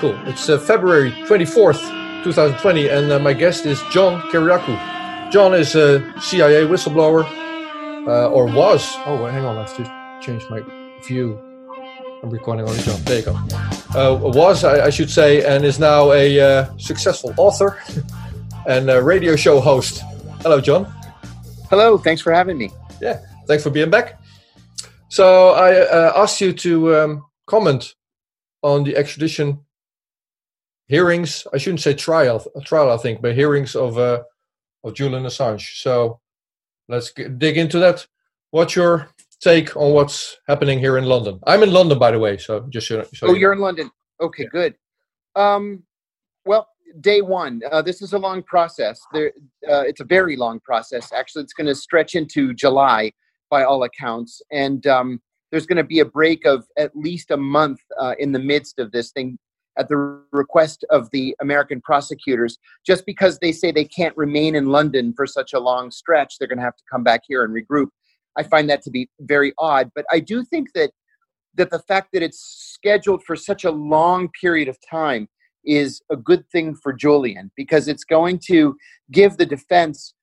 Cool. 0.00 0.18
It's 0.24 0.48
uh, 0.48 0.58
February 0.58 1.10
24th, 1.28 2.24
2020, 2.24 2.88
and 2.88 3.12
uh, 3.12 3.18
my 3.18 3.34
guest 3.34 3.66
is 3.66 3.82
John 3.90 4.22
Kiriakou. 4.30 5.30
John 5.30 5.52
is 5.52 5.74
a 5.74 6.00
CIA 6.22 6.64
whistleblower, 6.64 7.22
uh, 8.06 8.30
or 8.30 8.46
was. 8.46 8.90
Oh, 9.04 9.22
wait, 9.22 9.34
hang 9.34 9.44
on. 9.44 9.56
Let's 9.56 9.76
just 9.76 9.90
change 10.22 10.42
my 10.48 10.62
view. 11.06 11.38
I'm 12.22 12.30
recording 12.30 12.66
on 12.66 12.74
John. 12.78 12.98
There 13.02 13.18
you 13.18 13.26
go. 13.26 13.34
Uh, 13.94 14.18
was, 14.22 14.64
I, 14.64 14.86
I, 14.86 14.88
should 14.88 15.10
say, 15.10 15.44
and 15.44 15.66
is 15.66 15.78
now 15.78 16.12
a 16.12 16.40
uh, 16.40 16.78
successful 16.78 17.34
author 17.36 17.78
and 18.66 18.88
a 18.88 19.02
radio 19.02 19.36
show 19.36 19.60
host. 19.60 20.02
Hello, 20.40 20.62
John. 20.62 20.86
Hello. 21.68 21.98
Thanks 21.98 22.22
for 22.22 22.32
having 22.32 22.56
me. 22.56 22.70
Yeah. 23.02 23.20
Thanks 23.46 23.64
for 23.64 23.68
being 23.68 23.90
back. 23.90 24.18
So 25.10 25.50
I 25.50 25.80
uh, 25.80 26.12
asked 26.16 26.40
you 26.40 26.54
to 26.54 26.96
um, 26.96 27.26
comment 27.46 27.94
on 28.62 28.84
the 28.84 28.96
extradition 28.96 29.60
hearings. 30.90 31.46
I 31.54 31.58
shouldn't 31.58 31.80
say 31.80 31.94
trial, 31.94 32.44
trial, 32.64 32.90
I 32.90 32.96
think, 32.96 33.22
but 33.22 33.34
hearings 33.34 33.76
of 33.76 33.96
uh, 33.96 34.22
of 34.84 34.94
Julian 34.94 35.24
Assange. 35.24 35.80
So 35.80 36.20
let's 36.88 37.10
get, 37.10 37.38
dig 37.38 37.56
into 37.56 37.78
that. 37.78 38.06
What's 38.50 38.74
your 38.74 39.08
take 39.40 39.76
on 39.76 39.92
what's 39.92 40.36
happening 40.48 40.80
here 40.80 40.98
in 40.98 41.04
London? 41.04 41.38
I'm 41.46 41.62
in 41.62 41.72
London, 41.72 41.98
by 41.98 42.10
the 42.10 42.18
way. 42.18 42.36
So 42.36 42.66
just 42.68 42.88
so, 42.88 43.06
so 43.14 43.28
oh, 43.28 43.34
you 43.34 43.46
are 43.46 43.52
in 43.52 43.60
London. 43.60 43.90
Okay, 44.20 44.42
yeah. 44.42 44.48
good. 44.52 44.74
Um, 45.36 45.84
well, 46.44 46.66
day 47.00 47.20
one. 47.22 47.62
Uh, 47.70 47.80
this 47.80 48.02
is 48.02 48.12
a 48.12 48.18
long 48.18 48.42
process. 48.42 49.00
There, 49.12 49.32
uh, 49.70 49.84
it's 49.90 50.00
a 50.00 50.04
very 50.04 50.36
long 50.36 50.58
process. 50.58 51.12
Actually, 51.12 51.44
it's 51.44 51.52
going 51.52 51.68
to 51.68 51.74
stretch 51.74 52.16
into 52.16 52.52
July 52.52 53.12
by 53.48 53.62
all 53.62 53.84
accounts, 53.84 54.42
and 54.50 54.84
um, 54.88 55.20
there's 55.50 55.66
going 55.66 55.76
to 55.76 55.84
be 55.84 56.00
a 56.00 56.04
break 56.04 56.46
of 56.46 56.66
at 56.76 56.90
least 56.96 57.30
a 57.30 57.36
month 57.36 57.80
uh, 58.00 58.14
in 58.18 58.32
the 58.32 58.38
midst 58.38 58.80
of 58.80 58.90
this 58.90 59.12
thing 59.12 59.38
at 59.80 59.88
the 59.88 60.22
request 60.30 60.84
of 60.90 61.10
the 61.10 61.34
American 61.40 61.80
prosecutors, 61.80 62.58
just 62.86 63.06
because 63.06 63.38
they 63.38 63.50
say 63.50 63.72
they 63.72 63.84
can't 63.84 64.16
remain 64.16 64.54
in 64.54 64.66
London 64.66 65.14
for 65.16 65.26
such 65.26 65.54
a 65.54 65.58
long 65.58 65.90
stretch, 65.90 66.36
they're 66.38 66.46
going 66.46 66.58
to 66.58 66.64
have 66.64 66.76
to 66.76 66.84
come 66.90 67.02
back 67.02 67.22
here 67.26 67.42
and 67.42 67.54
regroup. 67.54 67.88
I 68.36 68.42
find 68.42 68.68
that 68.68 68.82
to 68.82 68.90
be 68.90 69.08
very 69.20 69.52
odd, 69.58 69.90
but 69.94 70.04
I 70.12 70.20
do 70.20 70.44
think 70.44 70.72
that 70.74 70.90
that 71.56 71.70
the 71.70 71.80
fact 71.80 72.10
that 72.12 72.22
it's 72.22 72.38
scheduled 72.38 73.24
for 73.24 73.34
such 73.34 73.64
a 73.64 73.72
long 73.72 74.28
period 74.40 74.68
of 74.68 74.78
time 74.88 75.28
is 75.64 76.00
a 76.08 76.16
good 76.16 76.48
thing 76.50 76.76
for 76.76 76.92
Julian 76.92 77.50
because 77.56 77.88
it's 77.88 78.04
going 78.04 78.38
to 78.46 78.76
give 79.10 79.36
the 79.36 79.46
defense, 79.46 80.14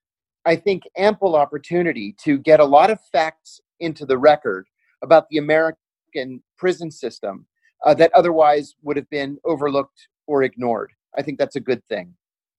I 0.45 0.55
think, 0.55 0.83
ample 0.95 1.35
opportunity 1.35 2.15
to 2.23 2.37
get 2.37 2.61
a 2.61 2.65
lot 2.65 2.89
of 2.89 2.99
facts 3.11 3.59
into 3.81 4.05
the 4.05 4.17
record 4.17 4.67
about 5.03 5.27
the 5.29 5.37
American 5.37 6.41
prison 6.57 6.89
system 6.89 7.45
uh, 7.85 7.93
that 7.95 8.11
otherwise 8.13 8.75
would 8.81 8.97
have 8.97 9.09
been 9.09 9.37
overlooked 9.45 10.07
or 10.25 10.43
ignored. 10.43 10.91
I 11.17 11.21
think 11.21 11.37
that's 11.37 11.55
a 11.55 11.59
good 11.61 11.81
thing. 11.87 12.13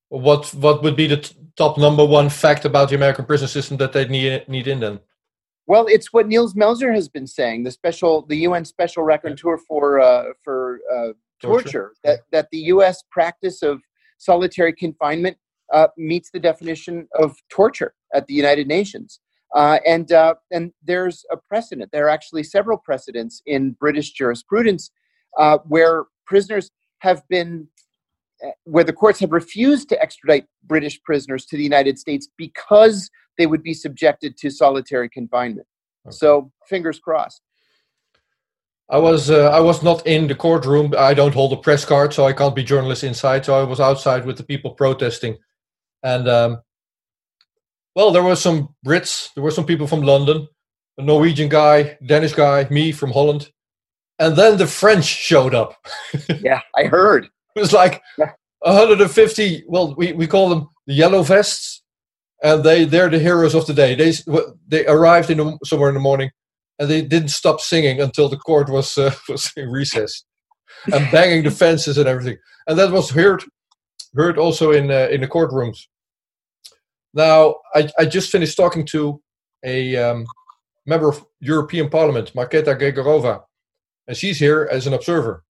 What 0.08 0.54
what 0.54 0.82
would 0.82 0.96
be 0.96 1.06
the 1.06 1.18
t- 1.18 1.36
top 1.56 1.76
number 1.76 2.04
one 2.04 2.30
fact 2.30 2.64
about 2.64 2.88
the 2.88 2.94
American 2.94 3.26
prison 3.26 3.48
system 3.48 3.76
that 3.76 3.92
they 3.92 4.06
need 4.08 4.48
need 4.48 4.66
in 4.66 4.80
then? 4.80 5.00
Well, 5.66 5.86
it's 5.86 6.14
what 6.14 6.26
Nils 6.26 6.54
Melzer 6.54 6.94
has 6.94 7.10
been 7.10 7.26
saying, 7.26 7.64
the 7.64 7.70
special 7.70 8.22
the 8.22 8.36
UN 8.38 8.64
special 8.64 9.04
rapporteur 9.04 9.58
for 9.68 10.00
uh, 10.00 10.32
for 10.42 10.80
uh, 10.90 11.12
torture, 11.42 11.62
torture, 11.62 11.94
that 12.04 12.20
that 12.32 12.48
the 12.50 12.58
U.S. 12.74 13.04
practice 13.10 13.62
of 13.62 13.82
solitary 14.16 14.72
confinement 14.72 15.36
uh, 15.72 15.88
meets 15.98 16.30
the 16.30 16.40
definition 16.40 17.06
of 17.14 17.36
torture 17.50 17.94
at 18.14 18.26
the 18.26 18.34
United 18.34 18.66
Nations. 18.66 19.20
Uh, 19.54 19.78
and 19.86 20.12
uh, 20.12 20.34
and 20.50 20.72
there's 20.82 21.24
a 21.30 21.36
precedent. 21.36 21.90
There 21.92 22.06
are 22.06 22.10
actually 22.10 22.44
several 22.44 22.78
precedents 22.78 23.42
in 23.44 23.72
British 23.72 24.12
jurisprudence 24.12 24.90
uh, 25.38 25.58
where 25.66 26.04
prisoners 26.26 26.70
have 26.98 27.22
been, 27.28 27.68
uh, 28.44 28.50
where 28.64 28.84
the 28.84 28.92
courts 28.92 29.20
have 29.20 29.32
refused 29.32 29.88
to 29.88 30.02
extradite 30.02 30.46
British 30.64 31.00
prisoners 31.02 31.46
to 31.46 31.56
the 31.56 31.62
United 31.62 31.98
States 31.98 32.28
because 32.36 33.10
they 33.38 33.46
would 33.46 33.62
be 33.62 33.74
subjected 33.74 34.36
to 34.36 34.50
solitary 34.50 35.08
confinement. 35.08 35.66
Okay. 36.06 36.16
So, 36.16 36.52
fingers 36.68 36.98
crossed. 36.98 37.40
I 38.90 38.98
was 38.98 39.30
uh, 39.30 39.50
I 39.50 39.60
was 39.60 39.82
not 39.82 40.06
in 40.06 40.28
the 40.28 40.34
courtroom. 40.34 40.94
I 40.96 41.12
don't 41.12 41.34
hold 41.34 41.52
a 41.52 41.56
press 41.56 41.84
card, 41.84 42.14
so 42.14 42.24
I 42.24 42.32
can't 42.32 42.54
be 42.56 42.64
journalist 42.64 43.04
inside. 43.04 43.44
So 43.44 43.54
I 43.54 43.62
was 43.62 43.80
outside 43.80 44.24
with 44.24 44.38
the 44.38 44.44
people 44.44 44.70
protesting, 44.70 45.36
and 46.02 46.26
um, 46.26 46.62
well, 47.94 48.12
there 48.12 48.22
were 48.22 48.36
some 48.36 48.74
Brits, 48.86 49.28
there 49.34 49.42
were 49.42 49.50
some 49.50 49.66
people 49.66 49.86
from 49.86 50.02
London, 50.02 50.48
a 50.96 51.02
Norwegian 51.02 51.48
guy, 51.48 51.98
Danish 52.06 52.32
guy, 52.32 52.66
me 52.70 52.92
from 52.92 53.10
Holland, 53.10 53.50
and 54.18 54.36
then 54.36 54.58
the 54.58 54.66
French 54.66 55.04
showed 55.04 55.54
up. 55.54 55.76
yeah, 56.40 56.60
I 56.76 56.84
heard. 56.84 57.28
it 57.56 57.60
was 57.60 57.72
like 57.72 58.02
150. 58.60 59.64
Well, 59.68 59.94
we, 59.96 60.12
we 60.12 60.26
call 60.26 60.48
them 60.48 60.68
the 60.86 60.94
yellow 60.94 61.22
vests, 61.22 61.82
and 62.42 62.64
they 62.64 62.84
they're 62.84 63.10
the 63.10 63.18
heroes 63.18 63.54
of 63.54 63.66
the 63.66 63.74
day. 63.74 63.94
They 63.94 64.12
they 64.66 64.86
arrived 64.86 65.30
in 65.30 65.38
the, 65.38 65.58
somewhere 65.64 65.88
in 65.88 65.94
the 65.94 66.00
morning, 66.00 66.30
and 66.78 66.90
they 66.90 67.02
didn't 67.02 67.28
stop 67.28 67.60
singing 67.60 68.00
until 68.00 68.28
the 68.28 68.36
court 68.36 68.68
was 68.68 68.98
uh, 68.98 69.14
was 69.28 69.52
in 69.56 69.70
recess, 69.70 70.24
and 70.92 71.10
banging 71.12 71.44
the 71.44 71.50
fences 71.50 71.98
and 71.98 72.08
everything. 72.08 72.38
And 72.66 72.78
that 72.78 72.90
was 72.90 73.10
heard 73.10 73.44
heard 74.14 74.38
also 74.38 74.72
in 74.72 74.90
uh, 74.90 75.08
in 75.10 75.20
the 75.20 75.28
courtrooms. 75.28 75.78
Now, 77.14 77.56
I, 77.74 77.88
I 77.98 78.04
just 78.04 78.30
finished 78.30 78.56
talking 78.56 78.84
to 78.86 79.20
a 79.64 79.96
um, 79.96 80.26
member 80.86 81.08
of 81.08 81.24
European 81.40 81.88
Parliament, 81.88 82.32
Marketa 82.34 82.78
Gregorova, 82.78 83.42
and 84.08 84.16
she's 84.16 84.38
here 84.38 84.68
as 84.72 84.86
an 84.86 84.94
observer. 84.94 85.44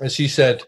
And 0.00 0.10
she 0.10 0.28
said, 0.28 0.62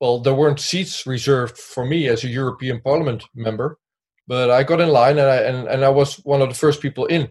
well, 0.00 0.20
there 0.20 0.34
weren't 0.34 0.60
seats 0.60 1.06
reserved 1.06 1.56
for 1.56 1.86
me 1.86 2.08
as 2.08 2.24
a 2.24 2.28
European 2.28 2.80
Parliament 2.80 3.24
member, 3.34 3.78
but 4.26 4.50
I 4.50 4.62
got 4.64 4.80
in 4.80 4.90
line 4.90 5.18
and 5.18 5.28
I, 5.28 5.36
and, 5.36 5.68
and 5.68 5.84
I 5.84 5.88
was 5.88 6.16
one 6.24 6.42
of 6.42 6.48
the 6.48 6.54
first 6.54 6.82
people 6.82 7.06
in. 7.06 7.28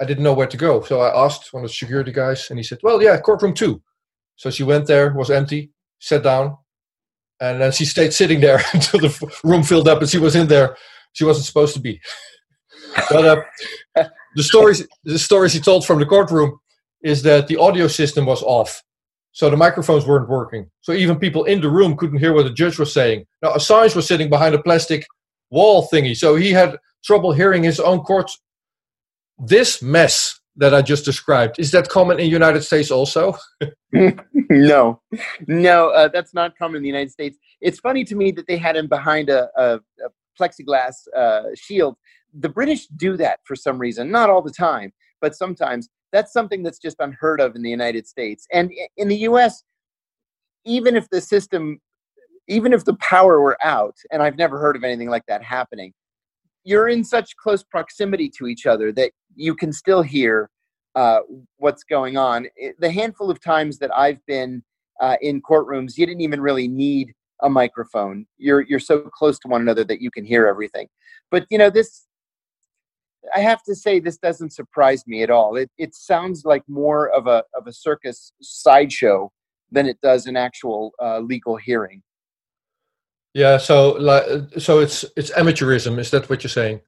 I 0.00 0.04
didn't 0.04 0.22
know 0.22 0.34
where 0.34 0.46
to 0.46 0.56
go. 0.56 0.82
So 0.82 1.00
I 1.00 1.24
asked 1.24 1.52
one 1.52 1.64
of 1.64 1.70
the 1.70 1.74
security 1.74 2.12
guys, 2.12 2.48
and 2.48 2.58
he 2.58 2.62
said, 2.62 2.78
well, 2.82 3.02
yeah, 3.02 3.18
courtroom 3.18 3.54
two. 3.54 3.82
So 4.36 4.50
she 4.50 4.62
went 4.62 4.86
there, 4.86 5.12
was 5.12 5.30
empty, 5.30 5.72
sat 5.98 6.22
down, 6.22 6.56
and 7.40 7.60
then 7.60 7.72
she 7.72 7.84
stayed 7.84 8.12
sitting 8.12 8.40
there 8.40 8.62
until 8.72 9.00
the 9.00 9.32
room 9.44 9.62
filled 9.62 9.88
up 9.88 10.00
and 10.00 10.08
she 10.08 10.18
was 10.18 10.36
in 10.36 10.46
there. 10.46 10.76
She 11.12 11.24
wasn't 11.24 11.46
supposed 11.46 11.74
to 11.74 11.80
be. 11.80 12.00
but 13.10 13.24
uh, 13.96 14.04
the 14.36 14.42
stories 14.42 14.86
the 15.04 15.18
stories 15.18 15.52
he 15.52 15.60
told 15.60 15.84
from 15.84 15.98
the 15.98 16.06
courtroom 16.06 16.58
is 17.02 17.22
that 17.22 17.48
the 17.48 17.56
audio 17.56 17.86
system 17.88 18.26
was 18.26 18.42
off. 18.42 18.82
So 19.32 19.48
the 19.48 19.56
microphones 19.56 20.06
weren't 20.06 20.28
working. 20.28 20.70
So 20.80 20.92
even 20.92 21.18
people 21.18 21.44
in 21.44 21.60
the 21.60 21.70
room 21.70 21.96
couldn't 21.96 22.18
hear 22.18 22.32
what 22.32 22.44
the 22.44 22.52
judge 22.52 22.78
was 22.78 22.92
saying. 22.92 23.26
Now 23.42 23.52
Assange 23.52 23.94
was 23.94 24.06
sitting 24.06 24.28
behind 24.28 24.54
a 24.54 24.62
plastic 24.62 25.06
wall 25.50 25.88
thingy, 25.92 26.16
so 26.16 26.36
he 26.36 26.50
had 26.50 26.76
trouble 27.04 27.32
hearing 27.32 27.62
his 27.62 27.80
own 27.80 28.00
court. 28.00 28.30
This 29.38 29.80
mess 29.80 30.40
that 30.56 30.74
I 30.74 30.82
just 30.82 31.04
described 31.04 31.58
is 31.58 31.70
that 31.70 31.88
common 31.88 32.18
in 32.18 32.24
the 32.24 32.30
United 32.30 32.62
States 32.62 32.90
also? 32.90 33.36
no, 33.92 35.00
no, 35.46 35.90
uh, 35.90 36.08
that's 36.08 36.34
not 36.34 36.56
common 36.58 36.76
in 36.76 36.82
the 36.82 36.88
United 36.88 37.10
States. 37.10 37.38
It's 37.60 37.80
funny 37.80 38.04
to 38.04 38.14
me 38.14 38.30
that 38.32 38.46
they 38.46 38.56
had 38.56 38.76
him 38.76 38.88
behind 38.88 39.30
a, 39.30 39.48
a, 39.56 39.76
a 39.76 40.10
plexiglass 40.38 40.94
uh, 41.16 41.42
shield. 41.54 41.96
The 42.38 42.48
British 42.48 42.86
do 42.88 43.16
that 43.16 43.40
for 43.44 43.56
some 43.56 43.78
reason, 43.78 44.10
not 44.10 44.30
all 44.30 44.42
the 44.42 44.52
time, 44.52 44.92
but 45.20 45.34
sometimes 45.34 45.88
that's 46.12 46.32
something 46.32 46.62
that's 46.62 46.78
just 46.78 46.96
unheard 47.00 47.40
of 47.40 47.54
in 47.56 47.62
the 47.62 47.70
United 47.70 48.06
States. 48.06 48.46
And 48.52 48.72
in 48.96 49.08
the 49.08 49.16
US, 49.18 49.62
even 50.64 50.96
if 50.96 51.08
the 51.10 51.20
system, 51.20 51.80
even 52.48 52.72
if 52.72 52.84
the 52.84 52.94
power 52.94 53.40
were 53.40 53.58
out, 53.62 53.96
and 54.10 54.22
I've 54.22 54.36
never 54.36 54.58
heard 54.58 54.76
of 54.76 54.84
anything 54.84 55.08
like 55.08 55.26
that 55.26 55.42
happening, 55.42 55.92
you're 56.64 56.88
in 56.88 57.04
such 57.04 57.36
close 57.36 57.62
proximity 57.62 58.28
to 58.38 58.46
each 58.46 58.66
other 58.66 58.92
that 58.92 59.12
you 59.34 59.54
can 59.54 59.72
still 59.72 60.02
hear 60.02 60.50
uh, 60.94 61.20
what's 61.56 61.84
going 61.84 62.16
on. 62.16 62.46
The 62.78 62.90
handful 62.90 63.30
of 63.30 63.40
times 63.40 63.78
that 63.78 63.96
I've 63.96 64.24
been 64.26 64.62
uh, 65.00 65.16
in 65.22 65.40
courtrooms, 65.40 65.96
you 65.96 66.04
didn't 66.04 66.20
even 66.20 66.40
really 66.40 66.68
need 66.68 67.12
a 67.42 67.48
microphone. 67.48 68.26
You're 68.36 68.62
you're 68.62 68.78
so 68.78 69.00
close 69.00 69.38
to 69.40 69.48
one 69.48 69.62
another 69.62 69.84
that 69.84 70.02
you 70.02 70.10
can 70.10 70.24
hear 70.24 70.46
everything. 70.46 70.88
But 71.30 71.46
you 71.50 71.56
know 71.56 71.70
this 71.70 72.06
I 73.34 73.40
have 73.40 73.62
to 73.64 73.74
say 73.74 74.00
this 74.00 74.18
doesn't 74.18 74.52
surprise 74.52 75.06
me 75.06 75.22
at 75.22 75.30
all. 75.30 75.56
It 75.56 75.70
it 75.78 75.94
sounds 75.94 76.44
like 76.44 76.62
more 76.68 77.10
of 77.10 77.26
a 77.26 77.44
of 77.54 77.66
a 77.66 77.72
circus 77.72 78.32
sideshow 78.40 79.30
than 79.70 79.86
it 79.86 80.00
does 80.00 80.26
an 80.26 80.36
actual 80.36 80.92
uh, 81.02 81.20
legal 81.20 81.56
hearing. 81.56 82.02
Yeah, 83.34 83.58
so 83.58 83.92
like 83.92 84.24
so 84.58 84.80
it's 84.80 85.04
it's 85.16 85.30
amateurism. 85.32 85.98
Is 85.98 86.10
that 86.10 86.28
what 86.28 86.42
you're 86.42 86.50
saying? 86.50 86.80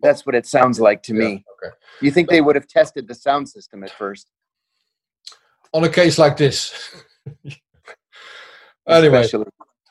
That's 0.00 0.26
what 0.26 0.34
it 0.34 0.46
sounds 0.46 0.78
like 0.78 1.02
to 1.04 1.14
me. 1.14 1.44
okay. 1.64 1.74
You 2.02 2.10
think 2.10 2.28
they 2.28 2.42
would 2.42 2.54
have 2.54 2.66
tested 2.66 3.08
the 3.08 3.14
sound 3.14 3.48
system 3.48 3.82
at 3.82 3.90
first? 3.90 4.30
On 5.72 5.82
a 5.82 5.88
case 5.88 6.18
like 6.18 6.36
this. 6.36 6.94
anyway, 8.86 9.20
Especially. 9.20 9.46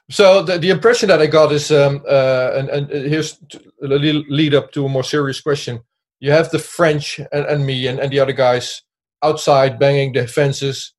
So 0.09 0.43
the, 0.43 0.59
the 0.59 0.69
impression 0.69 1.09
that 1.09 1.21
I 1.21 1.25
got 1.25 1.51
is, 1.51 1.71
um, 1.71 2.03
uh, 2.07 2.51
and, 2.55 2.69
and 2.69 2.89
here's 2.89 3.39
a 3.81 3.87
little 3.87 4.23
lead 4.29 4.53
up 4.53 4.71
to 4.73 4.85
a 4.85 4.89
more 4.89 5.03
serious 5.03 5.41
question. 5.41 5.81
You 6.19 6.31
have 6.31 6.51
the 6.51 6.59
French 6.59 7.19
and, 7.19 7.45
and 7.45 7.65
me 7.65 7.87
and, 7.87 7.99
and 7.99 8.11
the 8.11 8.19
other 8.19 8.33
guys 8.33 8.83
outside 9.23 9.79
banging 9.79 10.13
the 10.13 10.27
fences, 10.27 10.93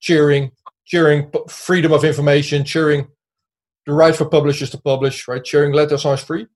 cheering, 0.00 0.52
cheering 0.84 1.30
freedom 1.48 1.92
of 1.92 2.04
information, 2.04 2.64
cheering 2.64 3.08
the 3.86 3.92
right 3.92 4.14
for 4.14 4.26
publishers 4.26 4.70
to 4.70 4.78
publish, 4.78 5.26
right? 5.26 5.42
Cheering 5.42 5.72
let 5.72 5.88
Assange 5.88 6.22
free. 6.22 6.46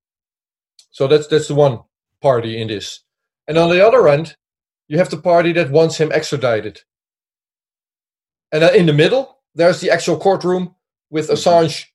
So 0.90 1.08
that's 1.08 1.26
that's 1.26 1.48
the 1.48 1.54
one 1.54 1.80
party 2.22 2.60
in 2.60 2.68
this. 2.68 3.00
And 3.48 3.58
on 3.58 3.70
the 3.70 3.86
other 3.86 4.06
end, 4.08 4.36
you 4.88 4.98
have 4.98 5.10
the 5.10 5.16
party 5.16 5.52
that 5.52 5.70
wants 5.70 5.96
him 5.96 6.12
extradited. 6.12 6.80
And 8.52 8.62
in 8.62 8.86
the 8.86 8.92
middle, 8.92 9.38
there's 9.54 9.80
the 9.80 9.90
actual 9.90 10.18
courtroom 10.18 10.75
with. 11.10 11.28
Assange. 11.28 11.86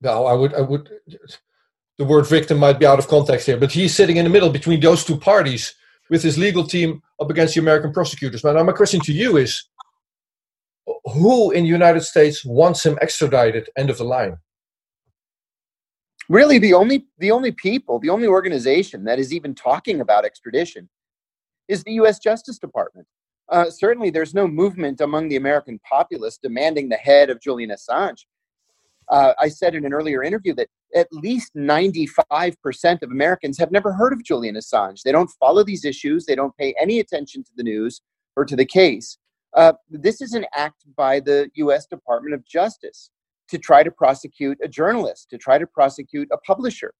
Now, 0.00 0.24
I 0.24 0.34
would, 0.34 0.54
I 0.54 0.60
would, 0.60 0.90
the 1.96 2.04
word 2.04 2.26
victim 2.26 2.58
might 2.58 2.78
be 2.78 2.86
out 2.86 2.98
of 2.98 3.08
context 3.08 3.46
here, 3.46 3.56
but 3.56 3.72
he's 3.72 3.94
sitting 3.94 4.16
in 4.16 4.24
the 4.24 4.30
middle 4.30 4.50
between 4.50 4.80
those 4.80 5.04
two 5.04 5.16
parties 5.16 5.74
with 6.10 6.22
his 6.22 6.36
legal 6.36 6.64
team 6.64 7.02
up 7.20 7.30
against 7.30 7.54
the 7.54 7.60
American 7.60 7.92
prosecutors. 7.92 8.44
Now, 8.44 8.62
my 8.62 8.72
question 8.72 9.00
to 9.00 9.12
you 9.12 9.38
is 9.38 9.64
who 11.04 11.50
in 11.52 11.64
the 11.64 11.68
United 11.68 12.02
States 12.02 12.44
wants 12.44 12.84
him 12.84 12.98
extradited? 13.00 13.70
End 13.76 13.90
of 13.90 13.98
the 13.98 14.04
line. 14.04 14.36
Really, 16.28 16.58
the 16.58 16.74
only 16.74 17.06
the 17.18 17.30
only 17.30 17.52
people, 17.52 17.98
the 17.98 18.08
only 18.08 18.26
organization 18.26 19.04
that 19.04 19.18
is 19.18 19.32
even 19.32 19.54
talking 19.54 20.00
about 20.00 20.24
extradition 20.24 20.88
is 21.68 21.82
the 21.84 21.92
U.S. 21.92 22.18
Justice 22.18 22.58
Department. 22.58 23.06
Uh, 23.50 23.70
certainly, 23.70 24.10
there's 24.10 24.34
no 24.34 24.48
movement 24.48 25.00
among 25.00 25.28
the 25.28 25.36
American 25.36 25.78
populace 25.88 26.38
demanding 26.42 26.88
the 26.88 26.96
head 26.96 27.30
of 27.30 27.40
Julian 27.40 27.70
Assange. 27.70 28.24
Uh, 29.10 29.34
I 29.38 29.48
said 29.48 29.74
in 29.74 29.84
an 29.84 29.92
earlier 29.92 30.22
interview 30.22 30.54
that 30.54 30.68
at 30.94 31.12
least 31.12 31.54
95% 31.54 33.02
of 33.02 33.10
Americans 33.10 33.58
have 33.58 33.70
never 33.70 33.92
heard 33.92 34.12
of 34.12 34.24
Julian 34.24 34.54
Assange. 34.54 35.02
They 35.02 35.12
don't 35.12 35.30
follow 35.38 35.62
these 35.62 35.84
issues, 35.84 36.24
they 36.24 36.34
don't 36.34 36.56
pay 36.56 36.74
any 36.80 37.00
attention 37.00 37.44
to 37.44 37.50
the 37.56 37.62
news 37.62 38.00
or 38.36 38.44
to 38.44 38.56
the 38.56 38.64
case. 38.64 39.18
Uh, 39.54 39.74
this 39.90 40.20
is 40.20 40.32
an 40.32 40.46
act 40.54 40.84
by 40.96 41.20
the 41.20 41.50
US 41.56 41.86
Department 41.86 42.34
of 42.34 42.44
Justice 42.46 43.10
to 43.48 43.58
try 43.58 43.82
to 43.82 43.90
prosecute 43.90 44.58
a 44.62 44.68
journalist, 44.68 45.28
to 45.30 45.38
try 45.38 45.58
to 45.58 45.66
prosecute 45.66 46.28
a 46.32 46.38
publisher. 46.38 46.94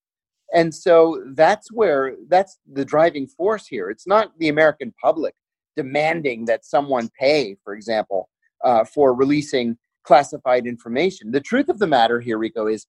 And 0.53 0.75
so 0.75 1.25
that's 1.35 1.73
where 1.73 2.15
that's 2.29 2.59
the 2.71 2.85
driving 2.85 3.27
force 3.27 3.67
here. 3.67 3.91
It's 3.91 4.07
not 4.07 4.39
the 4.39 4.49
American 4.49 4.95
public 5.03 5.35
demanding 5.77 6.45
that 6.47 6.65
someone 6.65 7.11
pay, 7.19 7.57
for 7.65 7.75
example, 7.75 8.29
uh, 8.65 8.85
for 8.85 9.15
releasing 9.15 9.77
classified 10.05 10.67
information. 10.67 11.31
The 11.31 11.41
truth 11.41 11.69
of 11.69 11.79
the 11.79 11.87
matter 11.87 12.21
here, 12.21 12.39
Rico, 12.39 12.67
is 12.67 12.87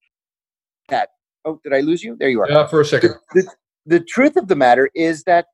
that. 0.90 1.10
Oh, 1.46 1.60
did 1.64 1.74
I 1.74 1.82
lose 1.82 2.04
you? 2.04 2.16
There 2.16 2.30
you 2.30 2.42
are. 2.42 2.50
Yeah, 2.50 2.66
for 2.68 2.82
a 2.82 2.86
second. 2.86 3.16
The, 3.34 3.44
the, 3.44 3.52
the 3.98 4.00
truth 4.00 4.36
of 4.36 4.48
the 4.48 4.56
matter 4.56 4.90
is 4.96 5.24
that 5.24 5.46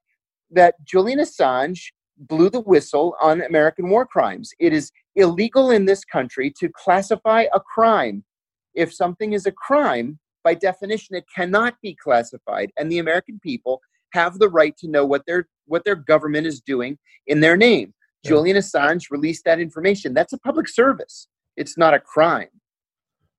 that 0.51 0.75
Julian 0.85 1.19
Assange 1.19 1.91
blew 2.17 2.49
the 2.49 2.61
whistle 2.61 3.15
on 3.21 3.41
American 3.41 3.89
war 3.89 4.05
crimes. 4.05 4.51
It 4.59 4.73
is 4.73 4.91
illegal 5.15 5.71
in 5.71 5.85
this 5.85 6.05
country 6.05 6.53
to 6.59 6.69
classify 6.69 7.45
a 7.53 7.59
crime. 7.59 8.23
If 8.73 8.93
something 8.93 9.33
is 9.33 9.45
a 9.45 9.51
crime, 9.51 10.19
by 10.43 10.53
definition, 10.53 11.15
it 11.15 11.25
cannot 11.33 11.75
be 11.81 11.95
classified, 11.95 12.71
and 12.77 12.91
the 12.91 12.99
American 12.99 13.39
people 13.39 13.81
have 14.13 14.39
the 14.39 14.49
right 14.49 14.75
to 14.77 14.87
know 14.87 15.05
what 15.05 15.25
their 15.25 15.47
what 15.65 15.83
their 15.85 15.95
government 15.95 16.47
is 16.47 16.61
doing 16.61 16.97
in 17.27 17.39
their 17.39 17.57
name. 17.57 17.93
Yeah. 18.23 18.29
Julian 18.29 18.57
Assange 18.57 19.09
released 19.09 19.45
that 19.45 19.59
information. 19.59 20.13
That's 20.13 20.33
a 20.33 20.39
public 20.39 20.67
service. 20.67 21.27
It's 21.57 21.77
not 21.77 21.93
a 21.93 21.99
crime. 21.99 22.49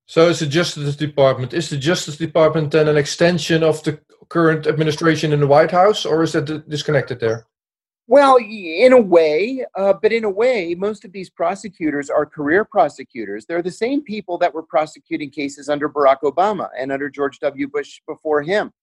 So 0.05 0.27
is 0.29 0.39
the 0.39 0.47
Justice 0.47 0.95
Department 0.95 1.53
is 1.53 1.69
the 1.69 1.77
Justice 1.77 2.17
Department 2.17 2.71
then 2.71 2.87
an 2.87 2.97
extension 2.97 3.63
of 3.63 3.81
the 3.83 3.99
current 4.29 4.67
administration 4.67 5.31
in 5.33 5.39
the 5.39 5.47
White 5.47 5.71
House, 5.71 6.05
or 6.05 6.23
is 6.23 6.33
that 6.33 6.69
disconnected 6.69 7.19
there? 7.19 7.47
Well, 8.07 8.37
in 8.37 8.91
a 8.91 8.99
way, 8.99 9.65
uh, 9.77 9.93
but 9.93 10.11
in 10.11 10.25
a 10.25 10.29
way, 10.29 10.75
most 10.75 11.05
of 11.05 11.13
these 11.13 11.29
prosecutors 11.29 12.09
are 12.09 12.25
career 12.25 12.65
prosecutors. 12.65 13.45
They're 13.45 13.61
the 13.61 13.71
same 13.71 14.03
people 14.03 14.37
that 14.39 14.53
were 14.53 14.63
prosecuting 14.63 15.29
cases 15.29 15.69
under 15.69 15.87
Barack 15.87 16.21
Obama 16.23 16.67
and 16.77 16.91
under 16.91 17.09
George 17.09 17.39
W. 17.39 17.67
Bush 17.69 18.01
before 18.05 18.41
him. 18.41 18.73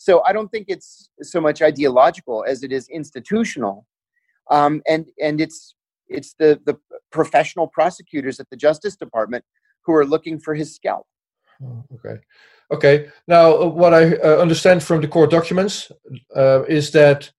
So 0.00 0.22
I 0.26 0.32
don't 0.32 0.50
think 0.50 0.64
it's 0.68 1.10
so 1.20 1.42
much 1.42 1.60
ideological 1.60 2.42
as 2.48 2.62
it 2.62 2.72
is 2.72 2.88
institutional, 2.88 3.86
um, 4.50 4.80
and 4.88 5.04
and 5.22 5.42
it's 5.42 5.74
it's 6.08 6.32
the 6.38 6.58
the 6.64 6.78
professional 7.12 7.66
prosecutors 7.66 8.40
at 8.40 8.48
the 8.48 8.56
Justice 8.56 8.96
Department 8.96 9.44
who 9.82 9.92
are 9.92 10.06
looking 10.06 10.40
for 10.40 10.54
his 10.54 10.74
scalp. 10.74 11.06
Oh, 11.62 11.84
okay, 11.96 12.18
okay. 12.72 13.10
Now, 13.28 13.60
uh, 13.60 13.66
what 13.66 13.92
I 13.92 14.14
uh, 14.16 14.38
understand 14.38 14.82
from 14.82 15.02
the 15.02 15.08
court 15.08 15.30
documents 15.30 15.92
uh, 16.34 16.62
is 16.62 16.92
that 16.92 17.30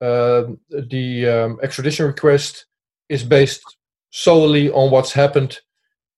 um, 0.00 0.60
the 0.70 1.28
um, 1.28 1.58
extradition 1.60 2.06
request 2.06 2.66
is 3.08 3.24
based 3.24 3.64
solely 4.10 4.70
on 4.70 4.92
what's 4.92 5.12
happened 5.12 5.58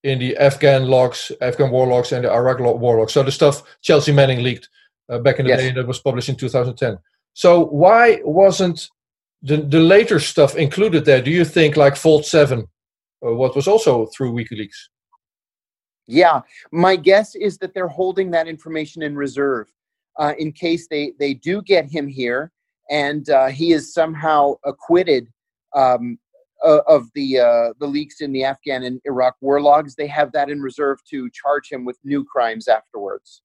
in 0.02 0.18
the 0.18 0.36
Afghan 0.36 0.86
logs, 0.86 1.32
Afghan 1.40 1.70
war 1.70 1.86
logs, 1.86 2.12
and 2.12 2.26
the 2.26 2.30
Iraq 2.30 2.58
war 2.60 2.98
logs. 2.98 3.14
So 3.14 3.22
the 3.22 3.32
stuff 3.32 3.62
Chelsea 3.80 4.12
Manning 4.12 4.42
leaked 4.42 4.68
uh, 5.08 5.18
back 5.18 5.38
in 5.38 5.44
the 5.44 5.50
yes. 5.50 5.60
day 5.60 5.72
that 5.72 5.86
was 5.86 5.98
published 5.98 6.28
in 6.28 6.36
2010. 6.36 6.98
So 7.34 7.66
why 7.66 8.20
wasn't 8.24 8.88
the, 9.42 9.58
the 9.58 9.80
later 9.80 10.18
stuff 10.18 10.56
included 10.56 11.04
there? 11.04 11.22
Do 11.22 11.30
you 11.30 11.44
think 11.44 11.76
like 11.76 11.96
Vault 11.96 12.24
7, 12.24 12.60
uh, 12.60 13.32
what 13.34 13.54
was 13.54 13.68
also 13.68 14.06
through 14.06 14.32
WikiLeaks? 14.32 14.76
Yeah, 16.06 16.40
my 16.72 16.96
guess 16.96 17.34
is 17.34 17.58
that 17.58 17.74
they're 17.74 17.88
holding 17.88 18.30
that 18.30 18.46
information 18.46 19.02
in 19.02 19.16
reserve 19.16 19.66
uh, 20.18 20.34
in 20.38 20.52
case 20.52 20.86
they, 20.88 21.12
they 21.18 21.34
do 21.34 21.62
get 21.62 21.90
him 21.90 22.06
here 22.06 22.52
and 22.90 23.28
uh, 23.30 23.46
he 23.46 23.72
is 23.72 23.92
somehow 23.92 24.54
acquitted 24.64 25.28
um, 25.74 26.18
of 26.62 27.08
the 27.14 27.38
uh, 27.38 27.72
the 27.78 27.86
leaks 27.86 28.20
in 28.20 28.32
the 28.32 28.44
Afghan 28.44 28.84
and 28.84 29.00
Iraq 29.04 29.36
war 29.40 29.60
logs. 29.60 29.94
They 29.94 30.06
have 30.06 30.32
that 30.32 30.50
in 30.50 30.60
reserve 30.60 30.98
to 31.10 31.30
charge 31.30 31.70
him 31.70 31.84
with 31.84 31.98
new 32.04 32.24
crimes 32.24 32.68
afterwards. 32.68 33.42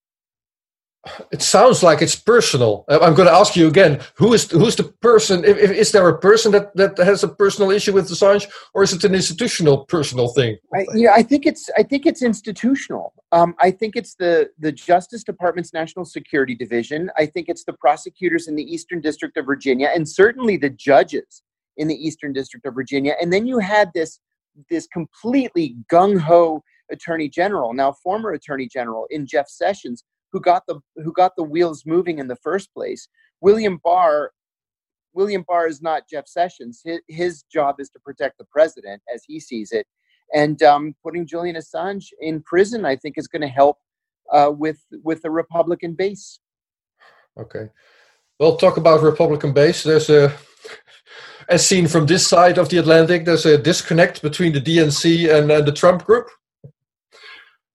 It 1.31 1.41
sounds 1.41 1.81
like 1.81 2.01
it's 2.01 2.15
personal. 2.15 2.85
Uh, 2.87 2.99
I'm 3.01 3.15
going 3.15 3.27
to 3.27 3.33
ask 3.33 3.55
you 3.55 3.67
again: 3.67 3.99
Who 4.15 4.33
is 4.33 4.51
who's 4.51 4.75
the 4.75 4.83
person? 4.83 5.43
If, 5.43 5.57
if, 5.57 5.71
is 5.71 5.91
there 5.91 6.07
a 6.07 6.17
person 6.19 6.51
that, 6.51 6.75
that 6.75 6.95
has 6.99 7.23
a 7.23 7.27
personal 7.27 7.71
issue 7.71 7.93
with 7.93 8.07
Assange, 8.07 8.47
or 8.75 8.83
is 8.83 8.93
it 8.93 9.03
an 9.03 9.15
institutional 9.15 9.85
personal 9.85 10.27
thing? 10.27 10.57
I, 10.75 10.85
yeah, 10.93 11.13
I 11.13 11.23
think 11.23 11.47
it's 11.47 11.71
I 11.75 11.81
think 11.81 12.05
it's 12.05 12.21
institutional. 12.21 13.13
Um, 13.31 13.55
I 13.59 13.71
think 13.71 13.95
it's 13.95 14.13
the 14.13 14.51
the 14.59 14.71
Justice 14.71 15.23
Department's 15.23 15.73
National 15.73 16.05
Security 16.05 16.53
Division. 16.53 17.09
I 17.17 17.25
think 17.25 17.49
it's 17.49 17.63
the 17.63 17.73
prosecutors 17.73 18.47
in 18.47 18.55
the 18.55 18.63
Eastern 18.63 19.01
District 19.01 19.35
of 19.37 19.45
Virginia, 19.47 19.89
and 19.95 20.07
certainly 20.07 20.55
the 20.55 20.69
judges 20.69 21.41
in 21.77 21.87
the 21.87 21.95
Eastern 21.95 22.31
District 22.31 22.65
of 22.67 22.75
Virginia. 22.75 23.15
And 23.19 23.33
then 23.33 23.47
you 23.47 23.57
had 23.57 23.91
this 23.95 24.19
this 24.69 24.85
completely 24.85 25.77
gung 25.91 26.19
ho 26.19 26.63
Attorney 26.91 27.29
General, 27.29 27.73
now 27.73 27.91
former 27.91 28.33
Attorney 28.33 28.67
General 28.67 29.07
in 29.09 29.25
Jeff 29.25 29.47
Sessions, 29.49 30.03
who 30.31 30.39
got 30.39 30.65
the 30.67 30.79
who 30.95 31.11
got 31.13 31.35
the 31.35 31.43
wheels 31.43 31.83
moving 31.85 32.19
in 32.19 32.27
the 32.27 32.35
first 32.37 32.73
place. 32.73 33.07
William 33.41 33.79
Barr 33.83 34.31
William 35.13 35.43
Barr 35.47 35.67
is 35.67 35.81
not 35.81 36.03
Jeff 36.09 36.27
Sessions. 36.27 36.81
His, 36.83 36.99
his 37.07 37.43
job 37.43 37.79
is 37.79 37.89
to 37.89 37.99
protect 37.99 38.37
the 38.37 38.45
president 38.45 39.01
as 39.13 39.23
he 39.27 39.39
sees 39.39 39.71
it. 39.71 39.85
And 40.33 40.61
um, 40.63 40.95
putting 41.03 41.27
Julian 41.27 41.57
Assange 41.57 42.05
in 42.21 42.41
prison, 42.43 42.85
I 42.85 42.95
think, 42.95 43.17
is 43.17 43.27
going 43.27 43.41
to 43.41 43.49
help 43.49 43.77
uh, 44.31 44.51
with 44.55 44.79
with 45.03 45.21
the 45.21 45.31
Republican 45.31 45.93
base. 45.93 46.39
Okay, 47.37 47.69
well, 48.39 48.55
talk 48.55 48.77
about 48.77 49.01
Republican 49.01 49.51
base. 49.51 49.83
There's 49.83 50.09
a, 50.09 50.33
as 51.49 51.65
seen 51.67 51.87
from 51.87 52.05
this 52.05 52.25
side 52.25 52.57
of 52.57 52.69
the 52.69 52.77
Atlantic, 52.77 53.25
there's 53.25 53.45
a 53.45 53.57
disconnect 53.57 54.21
between 54.21 54.53
the 54.53 54.61
DNC 54.61 55.33
and 55.33 55.51
uh, 55.51 55.61
the 55.61 55.71
Trump 55.73 56.05
group. 56.05 56.29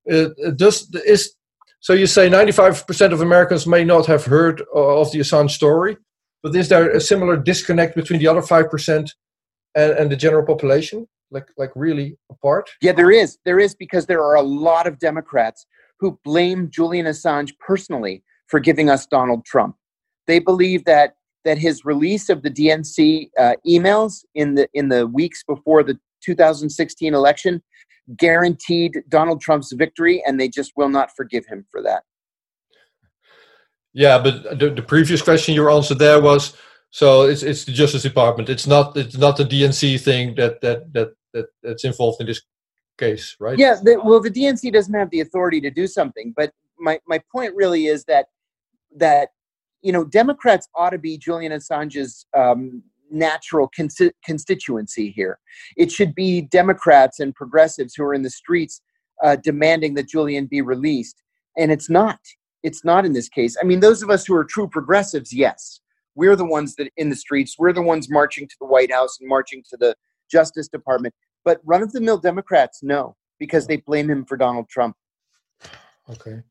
It 0.07 0.57
does 0.57 0.91
is 1.05 1.35
so 1.81 1.93
you 1.93 2.07
say 2.07 2.29
95% 2.29 3.13
of 3.13 3.21
Americans 3.21 3.67
may 3.67 3.85
not 3.85 4.07
have 4.07 4.25
heard 4.25 4.63
of 4.75 5.13
the 5.13 5.21
Assange 5.21 5.51
story, 5.51 5.97
but 6.43 6.55
is 6.55 6.69
there 6.69 6.91
a 6.91 7.01
similar 7.01 7.37
disconnect 7.37 7.97
between 7.97 8.19
the 8.19 8.29
other 8.29 8.41
5% 8.41 9.11
and, 9.75 9.93
and 9.93 10.11
the 10.11 10.17
general 10.17 10.45
population? 10.45 11.07
Like, 11.31 11.49
like 11.57 11.71
really 11.75 12.17
apart? 12.31 12.71
Yeah, 12.81 12.93
there 12.93 13.11
is. 13.11 13.39
There 13.45 13.59
is 13.59 13.75
because 13.75 14.07
there 14.07 14.23
are 14.23 14.37
a 14.37 14.43
lot 14.43 14.87
of 14.87 14.99
Democrats 14.99 15.67
who 15.99 16.19
blame 16.25 16.71
Julian 16.71 17.07
Assange 17.07 17.53
personally 17.59 18.23
for 18.47 18.61
giving 18.61 18.89
us 18.89 19.07
Donald 19.07 19.45
Trump. 19.45 19.77
They 20.27 20.39
believe 20.39 20.85
that 20.85 21.17
that 21.45 21.59
his 21.59 21.85
release 21.85 22.29
of 22.29 22.43
the 22.43 22.51
DNC 22.51 23.31
uh, 23.39 23.55
emails 23.67 24.25
in 24.35 24.57
the 24.57 24.69
in 24.75 24.89
the 24.89 25.07
weeks 25.07 25.45
before 25.45 25.83
the 25.83 25.99
2016 26.25 27.15
election 27.15 27.63
guaranteed 28.17 29.03
Donald 29.09 29.41
Trump's 29.41 29.73
victory, 29.73 30.23
and 30.27 30.39
they 30.39 30.49
just 30.49 30.73
will 30.77 30.89
not 30.89 31.11
forgive 31.17 31.47
him 31.47 31.67
for 31.71 31.83
that. 31.83 32.05
Yeah, 33.93 34.19
but 34.19 34.59
the, 34.59 34.71
the 34.71 34.83
previous 34.83 35.23
question 35.23 35.55
your 35.55 35.71
answer 35.71 35.95
there 35.95 36.21
was 36.21 36.55
so 36.91 37.23
it's 37.23 37.43
it's 37.43 37.65
the 37.65 37.73
Justice 37.73 38.03
Department. 38.03 38.49
It's 38.49 38.67
not 38.67 38.97
it's 38.97 39.17
not 39.17 39.37
the 39.37 39.45
DNC 39.45 40.01
thing 40.01 40.35
that 40.37 40.61
that 40.61 40.93
that, 40.93 41.15
that 41.33 41.47
that's 41.63 41.85
involved 41.85 42.21
in 42.21 42.27
this 42.27 42.43
case, 42.99 43.37
right? 43.41 43.59
Yeah, 43.59 43.77
the, 43.83 44.01
well, 44.03 44.21
the 44.21 44.31
DNC 44.31 44.73
doesn't 44.73 44.95
have 44.95 45.11
the 45.11 45.21
authority 45.21 45.61
to 45.63 45.71
do 45.71 45.87
something, 45.87 46.33
but 46.37 46.53
my 46.79 47.01
my 47.07 47.21
point 47.33 47.55
really 47.55 47.87
is 47.87 48.05
that 48.05 48.27
that 48.97 49.31
you 49.83 49.93
know 49.93 50.05
Democrats 50.05 50.69
ought 50.75 50.91
to 50.91 50.99
be 50.99 51.19
Julian 51.19 51.53
Assange's 51.53 52.27
um, 52.37 52.83
natural 53.11 53.71
consi- 53.79 54.13
constituency 54.25 55.11
here. 55.11 55.39
It 55.77 55.91
should 55.91 56.15
be 56.15 56.43
Democrats 56.43 57.21
and 57.21 57.35
progressives 57.35 57.95
who 57.95 58.05
are 58.05 58.15
in 58.15 58.23
the 58.23 58.31
streets 58.31 58.81
uh, 59.23 59.37
demanding 59.37 59.95
that 59.95 60.09
Julian 60.09 60.47
be 60.47 60.61
released. 60.61 61.23
And 61.57 61.73
it's 61.73 61.89
not. 61.89 62.19
It's 62.63 62.85
not 62.85 63.05
in 63.07 63.13
this 63.13 63.29
case. 63.29 63.57
I 63.61 63.65
mean, 63.65 63.81
those 63.81 64.03
of 64.03 64.11
us 64.11 64.27
who 64.27 64.35
are 64.35 64.45
true 64.45 64.69
progressives, 64.69 65.33
yes, 65.33 65.81
we're 66.15 66.37
the 66.37 66.45
ones 66.45 66.75
that 66.77 66.91
in 66.97 67.11
the 67.11 67.17
streets. 67.17 67.57
We're 67.59 67.73
the 67.73 67.83
ones 67.83 68.11
marching 68.11 68.49
to 68.49 68.57
the 68.61 68.67
White 68.67 68.91
House 68.91 69.19
and 69.21 69.29
marching 69.29 69.63
to 69.71 69.77
the 69.77 69.95
Justice 70.31 70.69
Department. 70.69 71.15
But 71.45 71.61
run 71.65 71.83
of 71.83 71.93
the 71.93 72.01
mill 72.01 72.19
Democrats, 72.19 72.83
no, 72.83 73.17
because 73.39 73.67
they 73.67 73.77
blame 73.77 74.11
him 74.11 74.25
for 74.25 74.37
Donald 74.37 74.69
Trump. 74.69 74.97
Okay. 76.11 76.43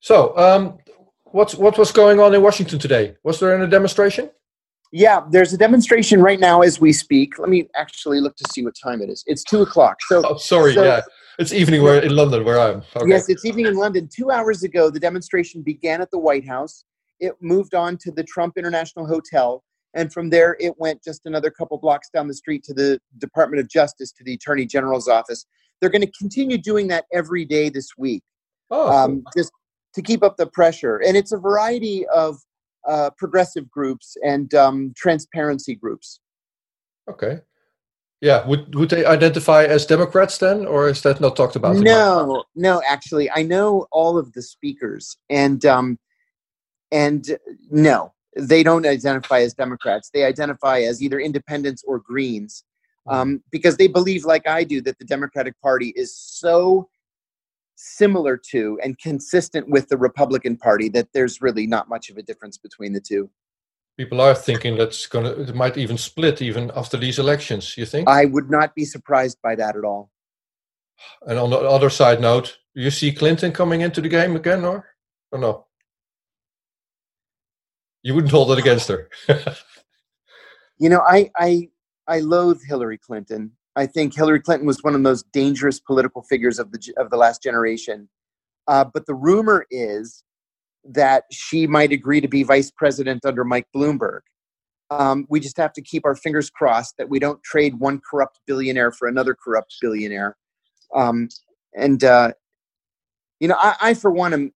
So, 0.00 0.36
um, 0.36 0.78
what's 1.24 1.54
what 1.54 1.78
was 1.78 1.92
going 1.92 2.20
on 2.20 2.34
in 2.34 2.42
Washington 2.42 2.78
today? 2.78 3.16
Was 3.22 3.40
there 3.40 3.56
any 3.56 3.68
demonstration? 3.68 4.30
Yeah, 4.92 5.20
there's 5.30 5.52
a 5.52 5.58
demonstration 5.58 6.20
right 6.20 6.40
now 6.40 6.62
as 6.62 6.80
we 6.80 6.92
speak. 6.92 7.38
Let 7.38 7.48
me 7.48 7.68
actually 7.76 8.20
look 8.20 8.36
to 8.36 8.44
see 8.50 8.64
what 8.64 8.74
time 8.74 9.00
it 9.02 9.08
is. 9.08 9.22
It's 9.26 9.44
two 9.44 9.62
o'clock. 9.62 9.98
So, 10.08 10.22
oh, 10.26 10.36
sorry, 10.36 10.74
so, 10.74 10.82
yeah, 10.82 11.02
it's 11.38 11.52
evening 11.52 11.82
where 11.82 12.00
in 12.00 12.16
London 12.16 12.44
where 12.44 12.58
I 12.58 12.72
am. 12.72 12.82
Okay. 12.96 13.08
Yes, 13.08 13.28
it's 13.28 13.44
evening 13.44 13.66
in 13.66 13.76
London. 13.76 14.08
Two 14.12 14.32
hours 14.32 14.64
ago, 14.64 14.90
the 14.90 14.98
demonstration 14.98 15.62
began 15.62 16.00
at 16.00 16.10
the 16.10 16.18
White 16.18 16.46
House. 16.46 16.84
It 17.20 17.34
moved 17.40 17.74
on 17.74 17.98
to 17.98 18.10
the 18.10 18.24
Trump 18.24 18.56
International 18.56 19.06
Hotel, 19.06 19.62
and 19.94 20.12
from 20.12 20.28
there, 20.28 20.56
it 20.58 20.74
went 20.78 21.04
just 21.04 21.24
another 21.24 21.50
couple 21.50 21.78
blocks 21.78 22.08
down 22.10 22.26
the 22.26 22.34
street 22.34 22.64
to 22.64 22.74
the 22.74 23.00
Department 23.18 23.60
of 23.60 23.68
Justice, 23.68 24.10
to 24.12 24.24
the 24.24 24.34
Attorney 24.34 24.66
General's 24.66 25.06
office. 25.06 25.46
They're 25.80 25.90
going 25.90 26.02
to 26.02 26.12
continue 26.18 26.58
doing 26.58 26.88
that 26.88 27.04
every 27.12 27.44
day 27.44 27.68
this 27.68 27.90
week, 27.96 28.22
oh. 28.70 28.90
um, 28.90 29.22
just 29.36 29.52
to 29.94 30.02
keep 30.02 30.24
up 30.24 30.36
the 30.36 30.46
pressure. 30.46 30.96
And 30.98 31.16
it's 31.16 31.32
a 31.32 31.38
variety 31.38 32.06
of 32.08 32.38
uh, 32.86 33.10
progressive 33.16 33.70
groups 33.70 34.16
and 34.24 34.54
um, 34.54 34.92
transparency 34.96 35.74
groups. 35.74 36.20
Okay. 37.08 37.40
Yeah, 38.20 38.46
would 38.46 38.74
would 38.74 38.90
they 38.90 39.06
identify 39.06 39.64
as 39.64 39.86
Democrats 39.86 40.36
then, 40.36 40.66
or 40.66 40.88
is 40.88 41.00
that 41.02 41.20
not 41.20 41.36
talked 41.36 41.56
about? 41.56 41.76
No, 41.76 42.44
no. 42.54 42.82
Actually, 42.86 43.30
I 43.30 43.42
know 43.42 43.86
all 43.90 44.18
of 44.18 44.34
the 44.34 44.42
speakers, 44.42 45.16
and 45.30 45.64
um, 45.64 45.98
and 46.92 47.38
no, 47.70 48.12
they 48.36 48.62
don't 48.62 48.84
identify 48.84 49.40
as 49.40 49.54
Democrats. 49.54 50.10
They 50.12 50.24
identify 50.24 50.80
as 50.80 51.02
either 51.02 51.18
independents 51.18 51.82
or 51.86 51.98
Greens, 51.98 52.62
hmm. 53.06 53.14
um, 53.14 53.42
because 53.50 53.78
they 53.78 53.88
believe, 53.88 54.26
like 54.26 54.46
I 54.46 54.64
do, 54.64 54.82
that 54.82 54.98
the 54.98 55.06
Democratic 55.06 55.58
Party 55.62 55.94
is 55.96 56.14
so 56.14 56.90
similar 57.82 58.36
to 58.36 58.78
and 58.82 58.98
consistent 58.98 59.68
with 59.68 59.88
the 59.88 59.96
Republican 59.96 60.56
Party 60.56 60.88
that 60.90 61.08
there's 61.14 61.40
really 61.40 61.66
not 61.66 61.88
much 61.88 62.10
of 62.10 62.18
a 62.18 62.22
difference 62.22 62.58
between 62.58 62.92
the 62.92 63.00
two. 63.00 63.30
People 63.96 64.20
are 64.20 64.34
thinking 64.34 64.76
that's 64.76 65.06
going 65.06 65.24
to, 65.24 65.42
it 65.42 65.54
might 65.54 65.78
even 65.78 65.96
split 65.96 66.42
even 66.42 66.70
after 66.76 66.96
these 66.96 67.18
elections, 67.18 67.76
you 67.76 67.86
think? 67.86 68.08
I 68.08 68.26
would 68.26 68.50
not 68.50 68.74
be 68.74 68.84
surprised 68.84 69.38
by 69.42 69.54
that 69.56 69.76
at 69.76 69.84
all. 69.84 70.10
And 71.26 71.38
on 71.38 71.50
the 71.50 71.58
other 71.58 71.90
side 71.90 72.20
note, 72.20 72.58
you 72.74 72.90
see 72.90 73.12
Clinton 73.12 73.52
coming 73.52 73.80
into 73.80 74.02
the 74.02 74.08
game 74.08 74.36
again, 74.36 74.64
or, 74.64 74.86
or 75.32 75.38
no? 75.38 75.66
You 78.02 78.14
wouldn't 78.14 78.32
hold 78.32 78.52
it 78.52 78.58
against 78.58 78.88
her. 78.88 79.08
you 80.78 80.88
know, 80.90 81.00
I, 81.00 81.30
I, 81.36 81.68
I 82.06 82.20
loathe 82.20 82.60
Hillary 82.66 82.98
Clinton. 82.98 83.52
I 83.80 83.86
think 83.86 84.14
Hillary 84.14 84.40
Clinton 84.40 84.66
was 84.66 84.82
one 84.82 84.94
of 84.94 85.00
the 85.00 85.08
most 85.08 85.24
dangerous 85.32 85.80
political 85.80 86.22
figures 86.22 86.58
of 86.58 86.70
the 86.70 86.92
of 86.98 87.08
the 87.08 87.16
last 87.16 87.42
generation. 87.42 88.10
Uh, 88.68 88.84
but 88.84 89.06
the 89.06 89.14
rumor 89.14 89.64
is 89.70 90.22
that 90.84 91.24
she 91.32 91.66
might 91.66 91.90
agree 91.90 92.20
to 92.20 92.28
be 92.28 92.42
vice 92.42 92.70
president 92.70 93.24
under 93.24 93.42
Mike 93.42 93.66
Bloomberg. 93.74 94.20
Um, 94.90 95.24
we 95.30 95.40
just 95.40 95.56
have 95.56 95.72
to 95.72 95.82
keep 95.82 96.04
our 96.04 96.14
fingers 96.14 96.50
crossed 96.50 96.96
that 96.98 97.08
we 97.08 97.18
don't 97.18 97.42
trade 97.42 97.78
one 97.78 98.02
corrupt 98.08 98.40
billionaire 98.46 98.92
for 98.92 99.08
another 99.08 99.34
corrupt 99.34 99.74
billionaire. 99.80 100.36
Um, 100.94 101.28
and 101.74 102.04
uh, 102.04 102.32
you 103.38 103.48
know, 103.48 103.56
I, 103.58 103.76
I 103.80 103.94
for 103.94 104.10
one 104.10 104.34
am. 104.34 104.52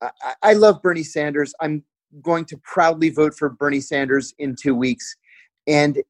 I, 0.00 0.34
I 0.40 0.52
love 0.52 0.82
Bernie 0.82 1.02
Sanders. 1.02 1.52
I'm 1.60 1.82
going 2.22 2.44
to 2.44 2.56
proudly 2.58 3.10
vote 3.10 3.34
for 3.36 3.48
Bernie 3.48 3.80
Sanders 3.80 4.32
in 4.38 4.54
two 4.54 4.76
weeks. 4.76 5.16
And 5.66 6.00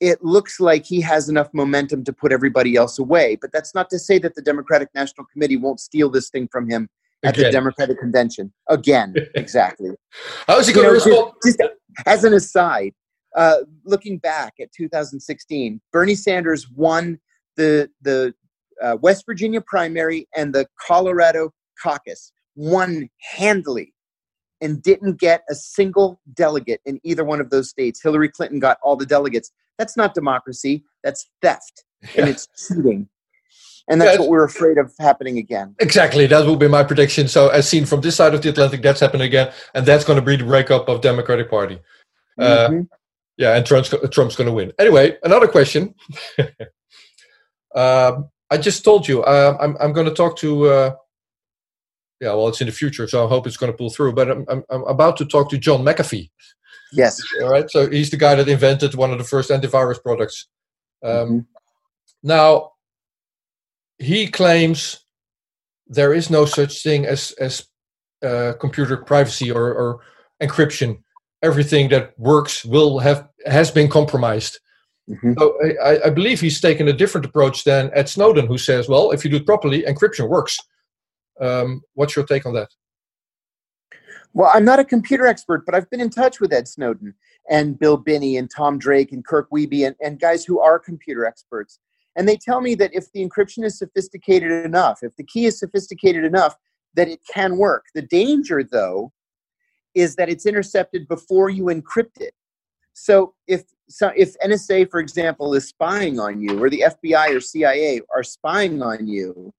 it 0.00 0.22
looks 0.22 0.60
like 0.60 0.84
he 0.84 1.00
has 1.00 1.28
enough 1.28 1.48
momentum 1.52 2.04
to 2.04 2.12
put 2.12 2.32
everybody 2.32 2.76
else 2.76 2.98
away. 2.98 3.36
But 3.40 3.52
that's 3.52 3.74
not 3.74 3.90
to 3.90 3.98
say 3.98 4.18
that 4.18 4.34
the 4.34 4.42
Democratic 4.42 4.88
National 4.94 5.26
Committee 5.26 5.56
won't 5.56 5.80
steal 5.80 6.08
this 6.10 6.30
thing 6.30 6.48
from 6.50 6.68
him 6.68 6.88
at 7.24 7.36
Again. 7.36 7.46
the 7.46 7.52
Democratic 7.52 7.98
Convention. 7.98 8.52
Again, 8.68 9.14
exactly. 9.34 9.90
How 10.46 10.58
is 10.58 10.68
he 10.68 10.72
going 10.72 10.86
to 10.86 10.92
respond? 10.92 11.32
Just, 11.44 11.58
just 11.58 11.72
as 12.06 12.24
an 12.24 12.34
aside, 12.34 12.92
uh, 13.36 13.58
looking 13.84 14.18
back 14.18 14.54
at 14.60 14.70
2016, 14.72 15.80
Bernie 15.92 16.14
Sanders 16.14 16.68
won 16.70 17.18
the 17.56 17.90
the 18.02 18.34
uh, 18.82 18.96
West 19.00 19.24
Virginia 19.26 19.60
primary 19.60 20.28
and 20.36 20.54
the 20.54 20.66
Colorado 20.80 21.52
caucus, 21.82 22.32
won 22.54 23.08
handily, 23.20 23.92
and 24.60 24.82
didn't 24.82 25.18
get 25.18 25.42
a 25.48 25.54
single 25.54 26.20
delegate 26.34 26.80
in 26.84 27.00
either 27.04 27.24
one 27.24 27.40
of 27.40 27.50
those 27.50 27.68
states. 27.68 28.02
Hillary 28.02 28.28
Clinton 28.28 28.58
got 28.58 28.78
all 28.82 28.96
the 28.96 29.06
delegates. 29.06 29.52
That's 29.78 29.96
not 29.96 30.14
democracy. 30.14 30.84
That's 31.04 31.28
theft, 31.42 31.84
yeah. 32.02 32.22
and 32.22 32.28
it's 32.28 32.48
cheating. 32.68 33.08
And 33.90 34.00
that's 34.00 34.18
what 34.18 34.28
we're 34.28 34.44
afraid 34.44 34.76
of 34.76 34.92
happening 34.98 35.38
again. 35.38 35.74
Exactly. 35.78 36.26
That 36.26 36.44
will 36.44 36.56
be 36.56 36.68
my 36.68 36.84
prediction. 36.84 37.26
So, 37.26 37.48
as 37.48 37.66
seen 37.66 37.86
from 37.86 38.02
this 38.02 38.16
side 38.16 38.34
of 38.34 38.42
the 38.42 38.50
Atlantic, 38.50 38.82
that's 38.82 39.00
happening 39.00 39.26
again. 39.26 39.50
And 39.74 39.86
that's 39.86 40.04
going 40.04 40.18
to 40.18 40.24
be 40.24 40.36
the 40.36 40.44
breakup 40.44 40.88
of 40.88 41.00
Democratic 41.00 41.48
Party. 41.48 41.80
Uh, 42.38 42.68
mm-hmm. 42.68 42.80
yeah, 43.38 43.56
and 43.56 43.64
Trump's, 43.64 43.92
Trump's 44.10 44.36
going 44.36 44.46
to 44.46 44.52
win. 44.52 44.72
Anyway, 44.78 45.16
another 45.22 45.48
question. 45.48 45.94
um, 47.74 48.28
I 48.50 48.58
just 48.58 48.84
told 48.84 49.08
you 49.08 49.22
uh, 49.22 49.56
I'm, 49.58 49.76
I'm 49.80 49.92
going 49.92 50.06
to 50.06 50.14
talk 50.14 50.36
to, 50.38 50.66
uh, 50.66 50.94
yeah, 52.20 52.28
well, 52.30 52.48
it's 52.48 52.60
in 52.60 52.66
the 52.66 52.72
future, 52.72 53.06
so 53.06 53.24
I 53.24 53.28
hope 53.28 53.46
it's 53.46 53.56
going 53.56 53.70
to 53.70 53.76
pull 53.76 53.90
through. 53.90 54.12
But 54.12 54.30
I'm, 54.30 54.44
I'm, 54.48 54.64
I'm 54.70 54.82
about 54.84 55.16
to 55.18 55.24
talk 55.24 55.50
to 55.50 55.58
John 55.58 55.84
McAfee. 55.84 56.30
Yes. 56.92 57.22
All 57.42 57.50
right. 57.50 57.70
So 57.70 57.88
he's 57.88 58.10
the 58.10 58.16
guy 58.16 58.34
that 58.34 58.48
invented 58.48 58.94
one 58.94 59.12
of 59.12 59.18
the 59.18 59.24
first 59.24 59.50
antivirus 59.50 60.02
products. 60.02 60.48
Um, 61.04 61.12
mm-hmm. 61.12 61.38
Now, 62.22 62.72
he 63.98 64.26
claims 64.26 65.00
there 65.86 66.12
is 66.12 66.30
no 66.30 66.44
such 66.44 66.82
thing 66.82 67.06
as 67.06 67.32
as 67.32 67.66
uh, 68.22 68.54
computer 68.60 68.96
privacy 68.96 69.50
or, 69.50 69.72
or 69.72 70.00
encryption. 70.42 71.02
Everything 71.42 71.88
that 71.90 72.18
works 72.18 72.64
will 72.64 72.98
have 72.98 73.28
has 73.46 73.70
been 73.70 73.88
compromised. 73.88 74.58
Mm-hmm. 75.08 75.34
So 75.38 75.56
I, 75.82 76.06
I, 76.06 76.10
believe 76.10 76.40
he's 76.40 76.60
taken 76.60 76.88
a 76.88 76.92
different 76.92 77.24
approach 77.24 77.64
than 77.64 77.90
Ed 77.94 78.08
Snowden, 78.08 78.46
who 78.46 78.58
says, 78.58 78.88
"Well, 78.88 79.12
if 79.12 79.24
you 79.24 79.30
do 79.30 79.36
it 79.36 79.46
properly, 79.46 79.82
encryption 79.82 80.28
works." 80.28 80.58
Um, 81.40 81.82
what's 81.94 82.16
your 82.16 82.24
take 82.24 82.46
on 82.46 82.54
that? 82.54 82.68
Well, 84.34 84.50
I'm 84.52 84.64
not 84.64 84.78
a 84.78 84.84
computer 84.84 85.26
expert, 85.26 85.64
but 85.64 85.74
I've 85.74 85.88
been 85.90 86.00
in 86.00 86.10
touch 86.10 86.40
with 86.40 86.52
Ed 86.52 86.68
Snowden 86.68 87.14
and 87.50 87.78
Bill 87.78 87.96
Binney 87.96 88.36
and 88.36 88.50
Tom 88.50 88.78
Drake 88.78 89.12
and 89.12 89.24
Kirk 89.24 89.48
Wiebe 89.50 89.86
and, 89.86 89.96
and 90.00 90.20
guys 90.20 90.44
who 90.44 90.60
are 90.60 90.78
computer 90.78 91.24
experts. 91.24 91.80
And 92.14 92.28
they 92.28 92.36
tell 92.36 92.60
me 92.60 92.74
that 92.74 92.94
if 92.94 93.10
the 93.12 93.26
encryption 93.26 93.64
is 93.64 93.78
sophisticated 93.78 94.64
enough, 94.64 94.98
if 95.02 95.14
the 95.16 95.24
key 95.24 95.46
is 95.46 95.58
sophisticated 95.58 96.24
enough, 96.24 96.56
that 96.94 97.08
it 97.08 97.20
can 97.32 97.56
work. 97.56 97.86
The 97.94 98.02
danger, 98.02 98.62
though, 98.62 99.12
is 99.94 100.16
that 100.16 100.28
it's 100.28 100.46
intercepted 100.46 101.08
before 101.08 101.48
you 101.48 101.64
encrypt 101.64 102.20
it. 102.20 102.34
So 102.92 103.34
if 103.46 103.64
so 103.88 104.10
if 104.16 104.36
NSA, 104.40 104.90
for 104.90 105.00
example, 105.00 105.54
is 105.54 105.68
spying 105.68 106.18
on 106.18 106.40
you, 106.40 106.62
or 106.62 106.68
the 106.68 106.84
FBI 106.86 107.34
or 107.34 107.40
CIA 107.40 108.00
are 108.14 108.24
spying 108.24 108.82
on 108.82 109.06
you, 109.06 109.54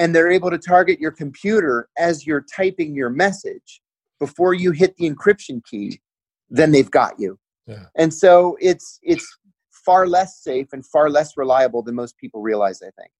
and 0.00 0.14
they're 0.14 0.30
able 0.30 0.50
to 0.50 0.56
target 0.58 0.98
your 0.98 1.10
computer 1.10 1.90
as 1.98 2.26
you're 2.26 2.44
typing 2.56 2.94
your 2.94 3.10
message 3.10 3.82
before 4.18 4.54
you 4.54 4.70
hit 4.70 4.96
the 4.96 5.08
encryption 5.08 5.62
key, 5.62 6.00
then 6.48 6.72
they've 6.72 6.90
got 6.90 7.20
you. 7.20 7.38
Yeah. 7.66 7.84
And 7.96 8.12
so 8.12 8.56
it's 8.60 8.98
it's 9.02 9.26
far 9.84 10.06
less 10.06 10.42
safe 10.42 10.68
and 10.72 10.84
far 10.86 11.10
less 11.10 11.36
reliable 11.36 11.82
than 11.82 11.94
most 11.94 12.16
people 12.16 12.40
realize, 12.40 12.80
I 12.80 12.90
think. 12.98 13.10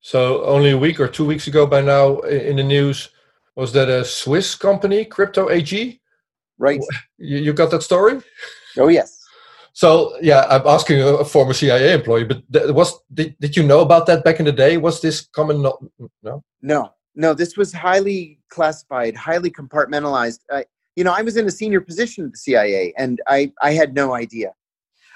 So 0.00 0.42
only 0.44 0.70
a 0.70 0.78
week 0.78 0.98
or 0.98 1.08
two 1.08 1.26
weeks 1.26 1.46
ago 1.46 1.66
by 1.66 1.82
now 1.82 2.20
in 2.20 2.56
the 2.56 2.64
news 2.64 3.10
was 3.54 3.72
that 3.74 3.90
a 3.90 4.02
Swiss 4.04 4.54
company, 4.54 5.04
Crypto 5.04 5.50
AG? 5.50 6.00
Right. 6.58 6.80
You, 7.18 7.38
you 7.38 7.52
got 7.52 7.70
that 7.70 7.82
story? 7.82 8.20
Oh 8.78 8.88
yes. 8.88 9.23
So 9.74 10.16
yeah, 10.22 10.46
I'm 10.48 10.66
asking 10.66 11.02
a, 11.02 11.24
former 11.24 11.52
CIA 11.52 11.94
employee, 11.94 12.24
but 12.24 12.42
was 12.72 12.96
did, 13.12 13.36
did 13.40 13.56
you 13.56 13.64
know 13.64 13.80
about 13.80 14.06
that 14.06 14.22
back 14.22 14.38
in 14.38 14.46
the 14.46 14.52
day? 14.52 14.76
Was 14.76 15.00
this 15.00 15.22
common? 15.26 15.62
No, 15.62 15.76
no, 16.22 16.44
no, 16.62 16.92
no. 17.16 17.34
This 17.34 17.56
was 17.56 17.72
highly 17.72 18.38
classified, 18.50 19.16
highly 19.16 19.50
compartmentalized. 19.50 20.38
I, 20.48 20.64
you 20.94 21.02
know, 21.02 21.12
I 21.12 21.22
was 21.22 21.36
in 21.36 21.46
a 21.46 21.50
senior 21.50 21.80
position 21.80 22.26
at 22.26 22.30
the 22.30 22.38
CIA, 22.38 22.94
and 22.96 23.20
I 23.26 23.52
I 23.60 23.72
had 23.72 23.94
no 23.94 24.14
idea. 24.14 24.52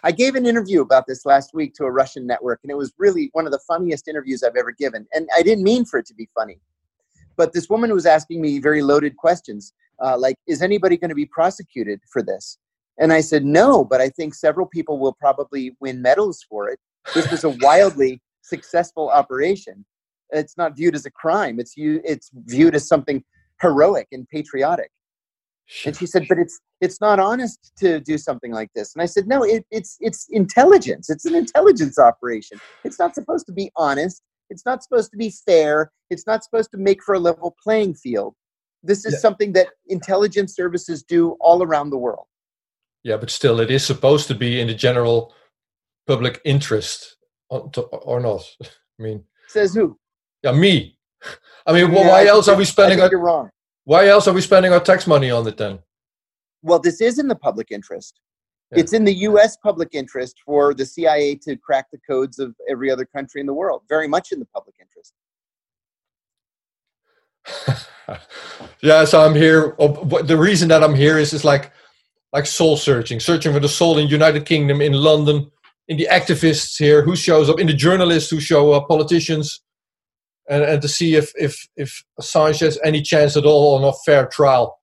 I 0.02 0.10
gave 0.10 0.34
an 0.34 0.44
interview 0.44 0.82
about 0.82 1.06
this 1.06 1.24
last 1.24 1.54
week 1.54 1.74
to 1.74 1.84
a 1.84 1.92
Russian 1.92 2.26
network, 2.26 2.58
and 2.64 2.70
it 2.72 2.76
was 2.76 2.92
really 2.98 3.30
one 3.34 3.46
of 3.46 3.52
the 3.52 3.60
funniest 3.60 4.08
interviews 4.08 4.42
I've 4.42 4.56
ever 4.56 4.72
given. 4.72 5.06
And 5.12 5.28
I 5.36 5.42
didn't 5.42 5.62
mean 5.62 5.84
for 5.84 6.00
it 6.00 6.06
to 6.06 6.14
be 6.14 6.28
funny, 6.34 6.58
but 7.36 7.52
this 7.52 7.68
woman 7.68 7.94
was 7.94 8.06
asking 8.06 8.40
me 8.40 8.58
very 8.58 8.82
loaded 8.82 9.16
questions, 9.18 9.72
uh, 10.04 10.18
like, 10.18 10.34
"Is 10.48 10.62
anybody 10.62 10.96
going 10.96 11.10
to 11.10 11.14
be 11.14 11.26
prosecuted 11.26 12.00
for 12.12 12.24
this?" 12.24 12.58
And 12.98 13.12
I 13.12 13.20
said, 13.20 13.44
no, 13.44 13.84
but 13.84 14.00
I 14.00 14.08
think 14.08 14.34
several 14.34 14.66
people 14.66 14.98
will 14.98 15.12
probably 15.12 15.76
win 15.80 16.02
medals 16.02 16.44
for 16.48 16.68
it. 16.68 16.78
This 17.14 17.30
was 17.30 17.44
a 17.44 17.50
wildly 17.60 18.20
successful 18.42 19.08
operation. 19.10 19.84
It's 20.30 20.56
not 20.56 20.76
viewed 20.76 20.94
as 20.94 21.06
a 21.06 21.10
crime. 21.10 21.60
It's 21.60 21.76
you. 21.76 22.00
It's 22.04 22.30
viewed 22.34 22.74
as 22.74 22.86
something 22.86 23.24
heroic 23.62 24.08
and 24.12 24.28
patriotic. 24.28 24.90
And 25.84 25.96
she 25.96 26.06
said, 26.06 26.26
but 26.28 26.38
it's 26.38 26.58
it's 26.80 27.00
not 27.00 27.18
honest 27.18 27.72
to 27.78 28.00
do 28.00 28.18
something 28.18 28.52
like 28.52 28.70
this. 28.74 28.94
And 28.94 29.02
I 29.02 29.06
said, 29.06 29.26
no, 29.26 29.42
it, 29.42 29.64
it's 29.70 29.96
it's 30.00 30.26
intelligence. 30.30 31.10
It's 31.10 31.24
an 31.24 31.34
intelligence 31.34 31.98
operation. 31.98 32.58
It's 32.84 32.98
not 32.98 33.14
supposed 33.14 33.46
to 33.46 33.52
be 33.52 33.70
honest. 33.76 34.22
It's 34.50 34.64
not 34.64 34.82
supposed 34.82 35.10
to 35.10 35.18
be 35.18 35.30
fair. 35.46 35.92
It's 36.10 36.26
not 36.26 36.42
supposed 36.42 36.70
to 36.72 36.78
make 36.78 37.02
for 37.02 37.14
a 37.14 37.18
level 37.18 37.54
playing 37.62 37.94
field. 37.94 38.34
This 38.82 39.04
is 39.04 39.14
yeah. 39.14 39.18
something 39.18 39.52
that 39.52 39.68
intelligence 39.88 40.54
services 40.54 41.02
do 41.02 41.36
all 41.40 41.62
around 41.62 41.90
the 41.90 41.98
world. 41.98 42.26
Yeah, 43.04 43.16
but 43.16 43.30
still, 43.30 43.60
it 43.60 43.70
is 43.70 43.84
supposed 43.84 44.28
to 44.28 44.34
be 44.34 44.60
in 44.60 44.66
the 44.66 44.74
general 44.74 45.32
public 46.06 46.40
interest, 46.44 47.16
uh, 47.50 47.60
uh, 47.76 47.80
or 47.80 48.20
not? 48.20 48.42
I 48.62 49.02
mean, 49.02 49.24
says 49.46 49.74
who? 49.74 49.98
Yeah, 50.42 50.52
me. 50.52 50.98
I 51.66 51.72
mean, 51.72 51.92
well, 51.92 52.08
why 52.08 52.26
else 52.26 52.48
are 52.48 52.56
we 52.56 52.64
spending? 52.64 53.00
Our, 53.00 53.10
you're 53.10 53.20
wrong. 53.20 53.50
Why 53.84 54.08
else 54.08 54.28
are 54.28 54.34
we 54.34 54.40
spending 54.40 54.72
our 54.72 54.80
tax 54.80 55.06
money 55.06 55.30
on 55.30 55.46
it 55.46 55.56
then? 55.56 55.78
Well, 56.62 56.78
this 56.78 57.00
is 57.00 57.18
in 57.18 57.28
the 57.28 57.36
public 57.36 57.68
interest. 57.70 58.20
Yeah. 58.72 58.80
It's 58.80 58.92
in 58.92 59.04
the 59.04 59.14
U.S. 59.14 59.56
public 59.56 59.90
interest 59.92 60.36
for 60.44 60.74
the 60.74 60.84
CIA 60.84 61.36
to 61.36 61.56
crack 61.56 61.86
the 61.90 61.98
codes 61.98 62.38
of 62.38 62.54
every 62.68 62.90
other 62.90 63.06
country 63.06 63.40
in 63.40 63.46
the 63.46 63.54
world. 63.54 63.82
Very 63.88 64.08
much 64.08 64.32
in 64.32 64.40
the 64.40 64.46
public 64.46 64.76
interest. 64.78 65.14
yeah, 68.82 69.04
so 69.04 69.24
I'm 69.24 69.34
here. 69.34 69.74
Oh, 69.78 70.22
the 70.22 70.36
reason 70.36 70.68
that 70.68 70.84
I'm 70.84 70.94
here 70.94 71.18
is 71.18 71.32
is 71.32 71.44
like 71.44 71.72
like 72.32 72.46
soul 72.46 72.76
searching, 72.76 73.20
searching 73.20 73.52
for 73.52 73.60
the 73.60 73.68
soul 73.68 73.98
in 73.98 74.08
United 74.08 74.44
Kingdom, 74.44 74.80
in 74.80 74.92
London, 74.92 75.50
in 75.88 75.96
the 75.96 76.08
activists 76.10 76.78
here 76.78 77.02
who 77.02 77.16
shows 77.16 77.48
up, 77.48 77.58
in 77.58 77.66
the 77.66 77.72
journalists 77.72 78.30
who 78.30 78.40
show 78.40 78.72
up, 78.72 78.88
politicians, 78.88 79.62
and, 80.48 80.62
and 80.62 80.82
to 80.82 80.88
see 80.88 81.14
if 81.14 81.32
if 81.36 81.68
if 81.76 82.04
Assange 82.20 82.60
has 82.60 82.78
any 82.84 83.02
chance 83.02 83.36
at 83.36 83.44
all 83.44 83.76
on 83.76 83.84
a 83.84 83.92
fair 84.04 84.26
trial. 84.26 84.78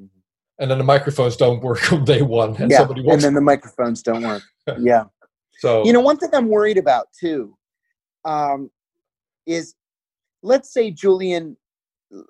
Mm-hmm. 0.00 0.18
And 0.58 0.70
then 0.70 0.78
the 0.78 0.84
microphones 0.84 1.36
don't 1.36 1.62
work 1.62 1.92
on 1.92 2.04
day 2.04 2.22
one, 2.22 2.56
and 2.56 2.70
yeah, 2.70 2.86
and 2.88 3.22
then 3.22 3.34
the 3.34 3.40
microphones 3.40 4.02
don't 4.02 4.22
work. 4.22 4.42
yeah. 4.78 5.04
So 5.58 5.84
you 5.84 5.92
know, 5.92 6.00
one 6.00 6.16
thing 6.16 6.30
I'm 6.32 6.48
worried 6.48 6.78
about 6.78 7.08
too 7.18 7.56
um, 8.24 8.70
is, 9.46 9.74
let's 10.42 10.72
say 10.72 10.90
Julian 10.90 11.56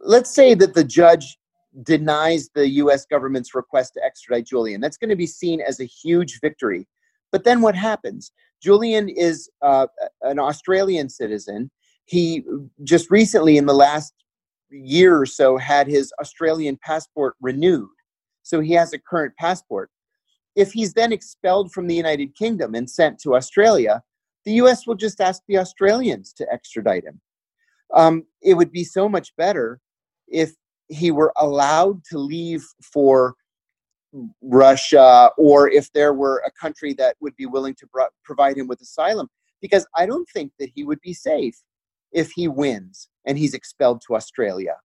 let's 0.00 0.34
say 0.34 0.54
that 0.54 0.74
the 0.74 0.84
judge 0.84 1.38
denies 1.82 2.50
the 2.54 2.68
US 2.68 3.06
government's 3.06 3.54
request 3.54 3.94
to 3.94 4.04
extradite 4.04 4.47
Julian. 4.47 4.80
That's 4.80 4.97
going 4.97 5.11
to 5.11 5.16
be 5.16 5.26
seen 5.26 5.61
as 5.61 5.80
a 5.80 5.85
huge 5.85 6.40
victory. 6.40 6.87
But 7.30 7.44
then 7.44 7.61
what 7.61 7.75
happens? 7.75 8.32
Julian 8.62 9.08
is 9.08 9.49
uh, 9.62 9.87
an 10.23 10.38
Australian 10.38 11.08
citizen. 11.08 11.70
He 12.06 12.44
just 12.85 13.11
recently, 13.11 13.58
in 13.58 13.66
the 13.66 13.75
last 13.75 14.12
year 14.70 15.20
or 15.20 15.26
so, 15.26 15.56
had 15.56 15.87
his 15.87 16.12
Australian 16.20 16.78
passport 16.85 17.35
renewed. 17.40 17.88
So 18.42 18.61
he 18.61 18.73
has 18.73 18.92
a 18.92 18.99
current 18.99 19.35
passport. 19.38 19.90
If 20.56 20.73
he's 20.73 20.94
then 20.94 21.12
expelled 21.12 21.73
from 21.73 21.87
the 21.87 21.94
United 21.94 22.35
Kingdom 22.35 22.75
and 22.75 22.88
sent 22.90 23.20
to 23.20 23.37
Australia, 23.37 24.02
the 24.44 24.52
US 24.54 24.87
will 24.87 24.94
just 24.94 25.20
ask 25.20 25.42
the 25.47 25.58
Australians 25.58 26.32
to 26.35 26.47
extradite 26.50 27.04
him. 27.04 27.20
Um, 27.94 28.25
it 28.42 28.54
would 28.54 28.73
be 28.73 28.85
so 28.85 29.08
much 29.08 29.37
better 29.37 29.80
if 30.26 30.54
he 30.88 31.11
were 31.11 31.33
allowed 31.37 32.04
to 32.11 32.18
leave 32.18 32.64
for 32.83 33.35
Russia 34.42 35.30
or 35.37 35.68
if 35.68 35.92
there 35.92 36.14
were 36.14 36.42
a 36.47 36.50
country 36.50 36.95
that 36.95 37.16
would 37.21 37.37
be 37.37 37.47
willing 37.47 37.75
to 37.75 37.87
pro- 37.87 38.09
provide 38.25 38.57
him 38.57 38.66
with 38.66 38.80
asylum. 38.80 39.28
Because 39.61 39.87
I 39.97 40.07
don't 40.07 40.28
think 40.30 40.52
that 40.59 40.71
he 40.75 40.85
would 40.85 41.00
be 41.00 41.12
safe 41.12 41.57
if 42.12 42.30
he 42.30 42.49
wins 42.49 43.09
and 43.26 43.36
he's 43.36 43.54
expelled 43.54 44.02
to 44.06 44.15
Australia. 44.15 44.76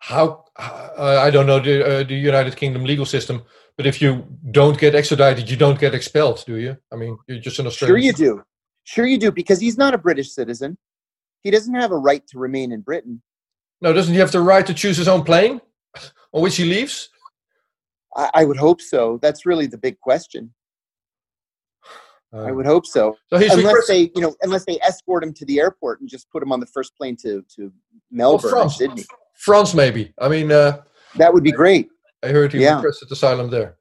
How 0.00 0.44
uh, 0.56 1.20
I 1.20 1.30
don't 1.30 1.46
know 1.46 1.60
the, 1.60 1.84
uh, 1.84 2.02
the 2.04 2.14
United 2.14 2.56
Kingdom 2.56 2.84
legal 2.84 3.04
system, 3.04 3.42
but 3.76 3.86
if 3.86 4.00
you 4.00 4.26
don't 4.52 4.78
get 4.78 4.94
extradited, 4.94 5.50
you 5.50 5.56
don't 5.56 5.78
get 5.78 5.94
expelled, 5.94 6.44
do 6.46 6.56
you? 6.56 6.76
I 6.92 6.96
mean, 6.96 7.18
you're 7.26 7.40
just 7.40 7.58
an 7.58 7.66
Australian. 7.66 8.00
Sure, 8.00 8.06
you 8.06 8.12
do. 8.12 8.42
Sure, 8.84 9.06
you 9.06 9.18
do, 9.18 9.32
because 9.32 9.60
he's 9.60 9.76
not 9.76 9.94
a 9.94 9.98
British 9.98 10.32
citizen. 10.32 10.78
He 11.42 11.50
doesn't 11.50 11.74
have 11.74 11.90
a 11.90 11.96
right 11.96 12.26
to 12.28 12.38
remain 12.38 12.72
in 12.72 12.80
Britain. 12.80 13.22
No, 13.80 13.92
doesn't 13.92 14.12
he 14.12 14.20
have 14.20 14.32
the 14.32 14.40
right 14.40 14.66
to 14.66 14.74
choose 14.74 14.96
his 14.96 15.08
own 15.08 15.24
plane 15.24 15.60
on 16.32 16.42
which 16.42 16.56
he 16.56 16.64
leaves? 16.64 17.08
I, 18.16 18.30
I 18.34 18.44
would 18.44 18.56
hope 18.56 18.80
so. 18.80 19.18
That's 19.22 19.46
really 19.46 19.66
the 19.66 19.78
big 19.78 20.00
question. 20.00 20.52
Uh, 22.32 22.42
I 22.42 22.52
would 22.52 22.66
hope 22.66 22.84
so. 22.84 23.16
so 23.30 23.38
unless 23.38 23.86
they, 23.86 24.10
you 24.14 24.20
know, 24.20 24.34
unless 24.42 24.66
they 24.66 24.78
escort 24.80 25.24
him 25.24 25.32
to 25.32 25.46
the 25.46 25.60
airport 25.60 26.00
and 26.00 26.08
just 26.08 26.30
put 26.30 26.42
him 26.42 26.52
on 26.52 26.60
the 26.60 26.66
first 26.66 26.94
plane 26.94 27.16
to 27.22 27.42
to 27.56 27.72
Melbourne, 28.10 28.50
France. 28.50 28.76
Sydney. 28.76 29.04
France, 29.34 29.72
maybe. 29.72 30.12
I 30.18 30.28
mean, 30.28 30.52
uh, 30.52 30.82
that 31.16 31.32
would 31.32 31.44
be 31.44 31.52
great. 31.52 31.88
I 32.22 32.28
heard 32.28 32.52
he 32.52 32.60
yeah. 32.60 32.76
requested 32.76 33.10
asylum 33.10 33.50
there. 33.50 33.76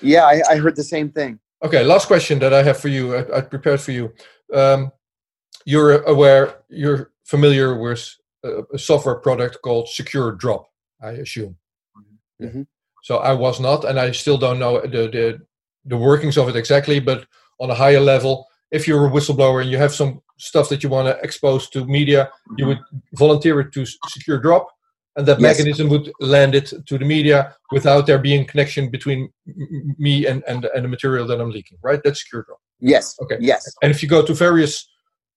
Yeah, 0.00 0.24
I, 0.24 0.42
I, 0.50 0.56
heard 0.56 0.74
the 0.74 0.82
same 0.82 1.10
thing. 1.10 1.38
Okay, 1.62 1.84
last 1.84 2.06
question 2.06 2.38
that 2.40 2.52
I 2.52 2.62
have 2.62 2.78
for 2.78 2.88
you. 2.88 3.14
I, 3.14 3.38
I 3.38 3.40
prepared 3.42 3.80
for 3.80 3.92
you. 3.92 4.12
Um, 4.52 4.90
you're 5.66 6.02
aware, 6.02 6.62
you're 6.68 7.12
familiar 7.24 7.78
with 7.78 8.16
a, 8.44 8.78
software 8.78 9.16
product 9.16 9.58
called 9.62 9.88
Secure 9.88 10.32
Drop, 10.32 10.66
I 11.02 11.10
assume. 11.12 11.56
Mm-hmm. 12.40 12.62
So 13.02 13.18
I 13.18 13.32
was 13.32 13.60
not, 13.60 13.84
and 13.84 13.98
I 13.98 14.12
still 14.12 14.38
don't 14.38 14.58
know 14.58 14.80
the, 14.80 15.08
the 15.08 15.40
the 15.84 15.96
workings 15.96 16.38
of 16.38 16.48
it 16.48 16.56
exactly. 16.56 17.00
But 17.00 17.26
on 17.60 17.70
a 17.70 17.74
higher 17.74 18.00
level, 18.00 18.46
if 18.70 18.88
you're 18.88 19.06
a 19.06 19.10
whistleblower 19.10 19.60
and 19.60 19.70
you 19.70 19.78
have 19.78 19.94
some 19.94 20.22
stuff 20.38 20.68
that 20.70 20.82
you 20.82 20.88
want 20.88 21.08
to 21.08 21.22
expose 21.22 21.68
to 21.70 21.84
media, 21.84 22.24
mm-hmm. 22.24 22.54
you 22.58 22.66
would 22.66 22.80
volunteer 23.14 23.60
it 23.60 23.72
to 23.72 23.84
Secure 24.08 24.40
Drop, 24.40 24.68
and 25.16 25.26
that 25.26 25.40
yes. 25.40 25.58
mechanism 25.58 25.88
would 25.88 26.10
land 26.20 26.54
it 26.54 26.72
to 26.86 26.98
the 26.98 27.04
media 27.04 27.54
without 27.72 28.06
there 28.06 28.18
being 28.18 28.46
connection 28.46 28.90
between 28.90 29.30
me 29.98 30.26
and, 30.26 30.42
and 30.48 30.64
and 30.74 30.84
the 30.84 30.88
material 30.88 31.26
that 31.26 31.40
I'm 31.40 31.50
leaking. 31.50 31.78
Right? 31.82 32.00
That's 32.02 32.22
Secure 32.22 32.42
Drop. 32.42 32.60
Yes. 32.80 33.16
Okay. 33.22 33.36
Yes. 33.40 33.64
And 33.82 33.90
if 33.90 34.02
you 34.02 34.08
go 34.08 34.24
to 34.24 34.34
various 34.34 34.88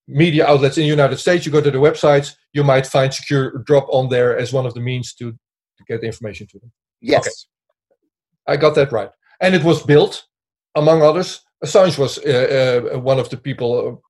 media 0.08 0.46
outlets 0.46 0.78
in 0.78 0.82
the 0.82 0.88
United 0.88 1.18
States, 1.18 1.44
you 1.44 1.52
go 1.52 1.60
to 1.60 1.70
the 1.70 1.78
websites, 1.78 2.34
you 2.54 2.64
might 2.64 2.86
find 2.86 3.12
secure 3.12 3.58
drop 3.58 3.86
on 3.90 4.08
there 4.08 4.36
as 4.36 4.52
one 4.52 4.66
of 4.66 4.74
the 4.74 4.80
means 4.80 5.14
to, 5.14 5.32
to 5.32 5.84
get 5.86 6.02
information 6.02 6.46
to 6.48 6.58
them. 6.58 6.72
Yes. 7.00 7.26
Okay. 7.26 8.54
I 8.54 8.56
got 8.56 8.74
that 8.74 8.90
right. 8.90 9.10
And 9.40 9.54
it 9.54 9.62
was 9.62 9.82
built, 9.82 10.26
among 10.74 11.02
others. 11.02 11.40
Assange 11.64 11.98
was 11.98 12.18
uh, 12.18 12.90
uh, 12.94 12.98
one 12.98 13.18
of 13.18 13.28
the 13.28 13.36
people 13.36 13.88
uh, 13.88 14.08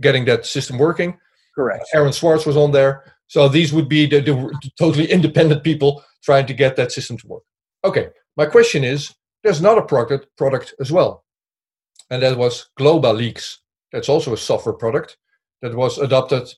getting 0.00 0.26
that 0.26 0.44
system 0.44 0.78
working. 0.78 1.18
Correct. 1.54 1.84
Aaron 1.94 2.12
Swartz 2.12 2.44
was 2.44 2.56
on 2.56 2.72
there. 2.72 3.04
So 3.26 3.48
these 3.48 3.72
would 3.72 3.88
be 3.88 4.06
the, 4.06 4.20
the, 4.20 4.34
the 4.34 4.70
totally 4.78 5.10
independent 5.10 5.64
people 5.64 6.04
trying 6.22 6.46
to 6.46 6.54
get 6.54 6.76
that 6.76 6.92
system 6.92 7.16
to 7.18 7.26
work. 7.26 7.42
Okay. 7.84 8.08
My 8.36 8.46
question 8.46 8.84
is 8.84 9.14
there's 9.42 9.60
another 9.60 9.82
product, 9.82 10.26
product 10.36 10.74
as 10.80 10.92
well. 10.92 11.24
And 12.10 12.22
that 12.22 12.36
was 12.36 12.68
GlobaLeaks. 12.78 13.56
That's 13.92 14.08
also 14.08 14.32
a 14.34 14.36
software 14.36 14.74
product 14.74 15.16
that 15.62 15.74
was 15.74 15.98
adopted, 15.98 16.52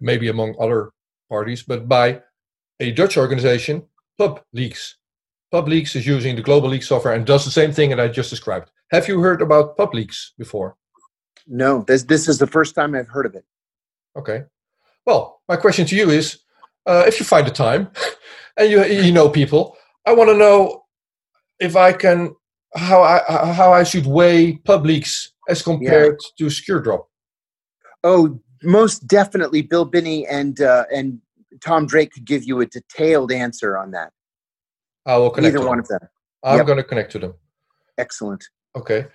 maybe 0.00 0.28
among 0.28 0.54
other 0.58 0.92
parties, 1.28 1.62
but 1.62 1.88
by 1.88 2.22
a 2.78 2.92
Dutch 2.92 3.16
organization, 3.16 3.82
PubLeaks. 4.18 4.94
PubLeaks 5.52 5.96
is 5.96 6.06
using 6.06 6.36
the 6.36 6.42
Global 6.42 6.68
Leak 6.68 6.82
software 6.82 7.14
and 7.14 7.26
does 7.26 7.44
the 7.44 7.50
same 7.50 7.72
thing 7.72 7.90
that 7.90 8.00
I 8.00 8.08
just 8.08 8.30
described. 8.30 8.70
Have 8.92 9.08
you 9.08 9.20
heard 9.20 9.42
about 9.42 9.76
PubLeaks 9.76 10.30
before? 10.38 10.76
No, 11.46 11.82
this 11.82 12.04
this 12.04 12.28
is 12.28 12.38
the 12.38 12.46
first 12.46 12.74
time 12.74 12.94
I've 12.94 13.08
heard 13.08 13.26
of 13.26 13.34
it. 13.34 13.44
Okay. 14.16 14.44
Well, 15.06 15.40
my 15.48 15.56
question 15.56 15.86
to 15.86 15.96
you 15.96 16.10
is, 16.10 16.38
uh, 16.86 17.04
if 17.06 17.18
you 17.18 17.26
find 17.26 17.46
the 17.46 17.50
time 17.50 17.90
and 18.56 18.70
you 18.70 18.84
you 18.84 19.12
know 19.12 19.28
people, 19.28 19.76
I 20.06 20.12
want 20.12 20.30
to 20.30 20.36
know 20.36 20.84
if 21.58 21.76
I 21.76 21.92
can 21.92 22.34
how 22.76 23.02
I 23.02 23.20
how 23.52 23.72
I 23.72 23.82
should 23.82 24.06
weigh 24.06 24.58
PubLeaks 24.64 25.28
as 25.48 25.62
compared 25.62 26.18
yeah. 26.20 26.46
to 26.46 26.50
Secure 26.50 26.80
Drop. 26.80 27.09
Oh, 28.02 28.40
most 28.62 29.06
definitely, 29.06 29.62
Bill 29.62 29.84
Binney 29.84 30.26
and 30.26 30.60
uh, 30.60 30.84
and 30.94 31.20
Tom 31.60 31.86
Drake 31.86 32.12
could 32.12 32.24
give 32.24 32.44
you 32.44 32.60
a 32.60 32.66
detailed 32.66 33.32
answer 33.32 33.76
on 33.76 33.90
that. 33.92 34.12
I 35.06 35.16
will 35.16 35.30
connect. 35.30 35.56
Either 35.56 35.66
one 35.66 35.78
of 35.78 35.88
them. 35.88 36.00
I'm 36.42 36.58
yep. 36.58 36.66
going 36.66 36.78
to 36.78 36.84
connect 36.84 37.12
to 37.12 37.18
them. 37.18 37.34
Excellent. 37.98 38.44
Okay. 38.74 39.06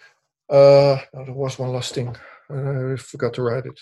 Uh, 0.49 0.97
there 1.13 1.33
was 1.33 1.57
one 1.57 1.71
last 1.71 1.95
thing. 1.95 2.15
I 2.49 2.95
forgot 2.97 3.33
to 3.35 3.41
write 3.41 3.65
it. 3.65 3.79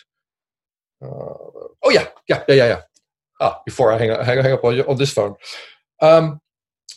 Uh, 1.01 1.33
oh 1.83 1.89
yeah, 1.91 2.07
yeah, 2.29 2.43
yeah, 2.47 2.55
yeah, 2.55 2.67
yeah. 2.67 2.81
Ah, 3.41 3.59
before 3.65 3.91
I 3.91 3.97
hang, 3.97 4.09
hang, 4.09 4.41
hang 4.41 4.53
up 4.53 4.63
on, 4.63 4.79
on 4.81 4.97
this 4.97 5.11
phone. 5.11 5.35
Um, 6.01 6.39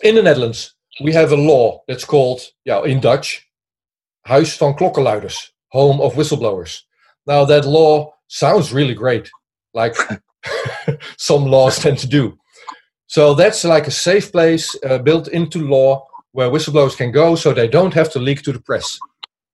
in 0.02 0.14
the 0.14 0.22
Netherlands, 0.22 0.74
we 1.02 1.12
have 1.12 1.32
a 1.32 1.36
law 1.36 1.82
that's 1.88 2.04
called, 2.04 2.42
yeah, 2.64 2.82
in 2.84 3.00
Dutch, 3.00 3.44
Huis 4.28 4.56
van 4.56 4.74
Klokkenluiders, 4.74 5.50
home 5.70 6.00
of 6.00 6.14
whistleblowers. 6.14 6.82
Now, 7.26 7.44
that 7.44 7.64
law 7.64 8.12
sounds 8.28 8.72
really 8.72 8.94
great, 8.94 9.30
like 9.74 9.96
some 11.18 11.46
laws 11.46 11.78
tend 11.78 11.98
to 11.98 12.06
do. 12.06 12.38
So 13.08 13.34
that's 13.34 13.64
like 13.64 13.86
a 13.86 13.92
safe 13.92 14.32
place 14.32 14.74
uh, 14.84 14.98
built 14.98 15.28
into 15.28 15.66
law 15.66 16.06
where 16.32 16.50
whistleblowers 16.50 16.96
can 16.96 17.12
go 17.12 17.34
so 17.34 17.52
they 17.52 17.68
don't 17.68 17.94
have 17.94 18.10
to 18.12 18.18
leak 18.18 18.42
to 18.42 18.52
the 18.52 18.60
press. 18.60 18.98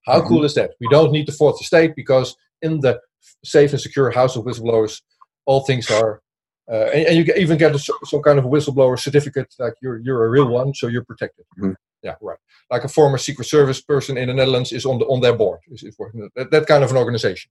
How 0.06 0.18
mm-hmm. 0.18 0.28
cool 0.28 0.44
is 0.44 0.54
that? 0.54 0.72
We 0.80 0.88
don't 0.88 1.12
need 1.12 1.28
the 1.28 1.32
fourth 1.32 1.60
estate 1.60 1.94
because 1.94 2.34
in 2.60 2.80
the 2.80 3.00
safe 3.44 3.72
and 3.72 3.80
secure 3.80 4.10
house 4.10 4.36
of 4.36 4.44
whistleblowers, 4.44 5.00
all 5.46 5.60
things 5.64 5.90
are. 5.90 6.22
Uh, 6.70 6.86
and, 6.94 7.06
and, 7.06 7.16
you 7.18 7.34
even 7.36 7.58
get 7.58 7.74
a, 7.74 7.78
some 7.78 8.22
kind 8.22 8.38
of 8.38 8.44
a 8.44 8.48
whistleblower 8.48 8.98
certificate, 8.98 9.52
like 9.58 9.74
you're 9.82 9.98
you're 9.98 10.24
a 10.24 10.30
real 10.30 10.48
one, 10.48 10.72
so 10.72 10.86
you're 10.86 11.04
protected. 11.04 11.44
Mm-hmm. 11.58 11.72
Yeah, 12.02 12.14
right. 12.20 12.38
Like 12.70 12.84
a 12.84 12.88
former 12.88 13.18
Secret 13.18 13.46
Service 13.46 13.80
person 13.80 14.16
in 14.16 14.28
the 14.28 14.34
Netherlands 14.34 14.72
is 14.72 14.84
on 14.84 14.98
the 14.98 15.06
on 15.06 15.20
their 15.20 15.34
board. 15.34 15.60
Is, 15.70 15.84
is 15.84 15.96
that, 16.34 16.50
that 16.50 16.66
kind 16.66 16.82
of 16.82 16.90
an 16.90 16.96
organization. 16.96 17.50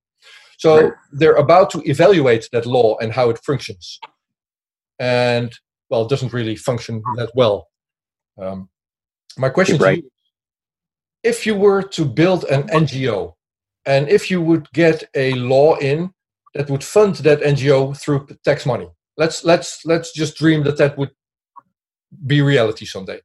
So 0.58 0.82
right. 0.82 0.94
they're 1.12 1.36
about 1.36 1.70
to 1.72 1.82
evaluate 1.90 2.50
that 2.52 2.66
law 2.66 2.98
and 2.98 3.14
how 3.14 3.30
it 3.30 3.40
functions, 3.40 4.00
and 5.00 5.52
well, 5.90 6.04
it 6.04 6.10
doesn't 6.10 6.34
really 6.34 6.56
function 6.56 7.02
that 7.16 7.32
well. 7.34 7.68
Um, 8.40 8.70
my 9.38 9.50
question 9.50 9.78
right. 9.78 9.96
to 9.96 10.02
you: 10.02 10.12
If 11.24 11.46
you 11.46 11.56
were 11.56 11.82
to 11.82 12.04
build 12.04 12.44
an 12.46 12.64
NGO, 12.64 13.34
and 13.86 14.10
if 14.10 14.30
you 14.30 14.42
would 14.42 14.70
get 14.74 15.06
a 15.16 15.34
law 15.36 15.78
in 15.78 16.14
that 16.56 16.70
would 16.70 16.84
fund 16.84 17.16
that 17.16 17.40
NGO 17.40 17.98
through 17.98 18.28
tax 18.44 18.66
money, 18.66 18.90
let's 19.16 19.46
let's 19.46 19.86
let's 19.86 20.12
just 20.12 20.36
dream 20.36 20.64
that 20.64 20.78
that 20.78 20.98
would 20.98 21.12
be 22.28 22.42
reality 22.42 22.86
someday 22.86 23.22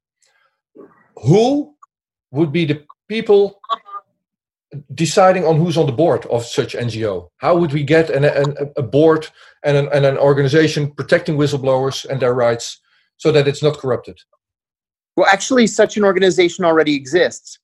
who 1.16 1.74
would 2.31 2.52
be 2.52 2.64
the 2.64 2.85
people 3.09 3.61
deciding 4.94 5.44
on 5.44 5.57
who's 5.57 5.76
on 5.76 5.87
the 5.87 5.92
board 5.92 6.26
of 6.26 6.44
such 6.44 6.74
NGO? 6.74 7.29
How 7.38 7.57
would 7.57 7.72
we 7.72 7.83
get 7.83 8.11
an, 8.11 8.24
an, 8.24 8.57
a 8.76 8.83
board 8.83 9.29
and 9.64 9.76
an, 9.76 9.88
and 9.92 10.05
an 10.05 10.18
organization 10.18 10.90
protecting 10.90 11.37
whistleblowers 11.37 12.05
and 12.05 12.20
their 12.20 12.35
rights 12.35 12.81
so 13.16 13.33
that 13.33 13.48
it's 13.48 13.62
not 13.62 13.79
corrupted? 13.79 14.18
Well, 15.16 15.26
actually, 15.33 15.66
such 15.66 15.96
an 15.96 16.05
organization 16.05 16.64
already 16.64 16.94
exists. 16.94 17.59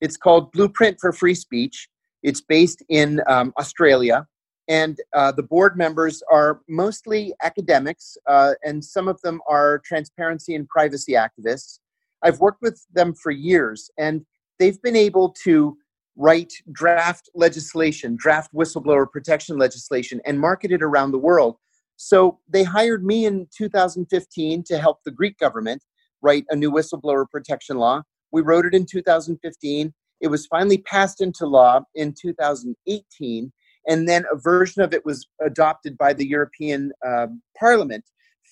It's 0.00 0.16
called 0.16 0.52
Blueprint 0.52 0.98
for 1.00 1.12
Free 1.12 1.34
Speech. 1.34 1.88
It's 2.22 2.40
based 2.40 2.82
in 2.88 3.22
um, 3.26 3.52
Australia, 3.58 4.26
and 4.68 4.98
uh, 5.14 5.32
the 5.32 5.42
board 5.42 5.78
members 5.78 6.22
are 6.30 6.60
mostly 6.68 7.32
academics, 7.42 8.18
uh, 8.26 8.52
and 8.62 8.84
some 8.84 9.08
of 9.08 9.20
them 9.22 9.40
are 9.48 9.80
transparency 9.84 10.54
and 10.54 10.68
privacy 10.68 11.12
activists. 11.12 11.78
I've 12.22 12.40
worked 12.40 12.62
with 12.62 12.84
them 12.92 13.14
for 13.14 13.30
years, 13.30 13.90
and 13.98 14.24
they've 14.58 14.80
been 14.82 14.96
able 14.96 15.34
to 15.44 15.76
write 16.16 16.52
draft 16.72 17.30
legislation, 17.34 18.16
draft 18.18 18.52
whistleblower 18.52 19.10
protection 19.10 19.56
legislation, 19.56 20.20
and 20.26 20.40
market 20.40 20.72
it 20.72 20.82
around 20.82 21.12
the 21.12 21.18
world. 21.18 21.56
So 21.96 22.38
they 22.48 22.64
hired 22.64 23.04
me 23.04 23.26
in 23.26 23.48
2015 23.56 24.64
to 24.64 24.78
help 24.78 24.98
the 25.04 25.10
Greek 25.10 25.38
government 25.38 25.82
write 26.20 26.44
a 26.50 26.56
new 26.56 26.70
whistleblower 26.70 27.28
protection 27.30 27.76
law. 27.76 28.02
We 28.32 28.42
wrote 28.42 28.66
it 28.66 28.74
in 28.74 28.84
2015. 28.84 29.94
It 30.20 30.28
was 30.28 30.46
finally 30.46 30.78
passed 30.78 31.20
into 31.20 31.46
law 31.46 31.80
in 31.94 32.14
2018, 32.20 33.52
and 33.88 34.08
then 34.08 34.24
a 34.32 34.36
version 34.36 34.82
of 34.82 34.92
it 34.92 35.04
was 35.04 35.26
adopted 35.40 35.96
by 35.96 36.12
the 36.12 36.26
European 36.26 36.92
uh, 37.06 37.28
Parliament 37.58 38.04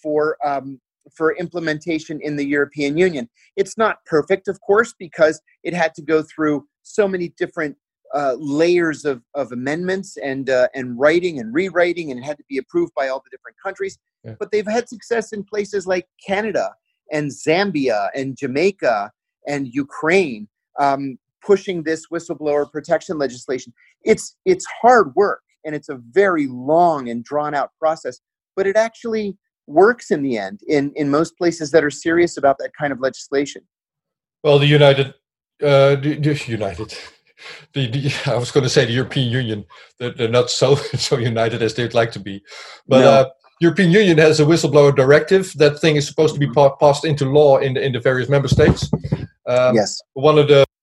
for 0.03 0.37
um, 0.45 0.81
for 1.15 1.37
implementation 1.37 2.21
in 2.21 2.37
the 2.37 2.45
European 2.45 2.97
Union. 2.97 3.29
It's 3.57 3.77
not 3.77 4.05
perfect, 4.07 4.49
of 4.49 4.61
course, 4.61 4.95
because 4.99 5.41
it 5.63 5.75
had 5.75 5.95
to 5.95 6.03
go 6.03 6.23
through 6.23 6.67
so 6.83 7.07
many 7.07 7.29
different 7.39 7.77
uh, 8.15 8.37
layers 8.39 9.05
of, 9.05 9.23
of 9.35 9.53
amendments 9.53 10.17
and 10.17 10.49
uh, 10.49 10.69
and 10.75 10.99
writing 10.99 11.41
and 11.41 11.53
rewriting, 11.53 12.11
and 12.11 12.21
it 12.21 12.23
had 12.23 12.39
to 12.39 12.45
be 12.49 12.59
approved 12.59 12.93
by 12.95 13.09
all 13.09 13.21
the 13.25 13.31
different 13.31 13.57
countries. 13.63 13.99
Yeah. 14.25 14.35
But 14.39 14.51
they've 14.51 14.67
had 14.67 14.89
success 14.89 15.33
in 15.33 15.45
places 15.45 15.87
like 15.87 16.07
Canada 16.25 16.71
and 17.13 17.31
Zambia 17.31 18.09
and 18.15 18.37
Jamaica 18.37 19.11
and 19.47 19.69
Ukraine, 19.69 20.49
um, 20.79 21.19
pushing 21.45 21.83
this 21.83 22.07
whistleblower 22.13 22.71
protection 22.71 23.19
legislation. 23.19 23.73
It's 24.03 24.37
it's 24.45 24.67
hard 24.81 25.15
work 25.15 25.43
and 25.65 25.75
it's 25.75 25.89
a 25.89 26.01
very 26.11 26.47
long 26.47 27.09
and 27.09 27.25
drawn 27.25 27.55
out 27.55 27.73
process, 27.79 28.21
but 28.55 28.67
it 28.67 28.77
actually 28.77 29.37
works 29.67 30.11
in 30.11 30.23
the 30.23 30.39
end 30.39 30.61
in, 30.69 30.93
in 30.97 31.11
most 31.11 31.37
places 31.37 31.71
that 31.71 31.85
are 31.85 31.91
serious 31.91 32.37
about 32.37 32.59
that 32.59 32.73
kind 32.79 32.93
of 32.93 33.01
legislation. 33.01 33.63
Well, 34.43 34.59
the 34.59 34.67
United, 34.67 35.09
uh, 35.63 35.97
the, 35.97 36.19
the 36.21 36.43
United, 36.47 36.97
the, 37.73 37.87
the, 37.91 38.31
I 38.31 38.37
was 38.37 38.51
going 38.51 38.65
to 38.65 38.71
say 38.71 38.85
the 38.85 38.93
European 38.93 39.31
Union, 39.31 39.65
they're, 39.99 40.13
they're, 40.13 40.29
not 40.29 40.51
so 40.51 40.75
so 41.09 41.19
united 41.19 41.63
as 41.63 41.75
they'd 41.75 41.95
like 41.95 42.13
to 42.13 42.21
be, 42.21 42.43
but 42.87 43.01
no. 43.01 43.11
uh, 43.11 43.25
European 43.61 43.91
Union 43.91 44.19
has 44.19 44.39
a 44.39 44.45
whistleblower 44.45 44.95
directive. 44.95 45.53
That 45.57 45.81
thing 45.81 45.97
is 45.97 46.07
supposed 46.07 46.35
to 46.35 46.41
be 46.41 46.47
mm-hmm. 46.47 46.55
pa- 46.55 46.77
passed 46.77 47.05
into 47.05 47.25
law 47.25 47.59
in 47.59 47.75
the, 47.75 47.85
in 47.85 47.93
the 47.93 48.01
various 48.01 48.29
member 48.29 48.49
states. 48.49 48.91
Um, 49.47 49.75
yes. 49.75 50.01
One 50.13 50.39
of 50.39 50.49
the 50.49 50.67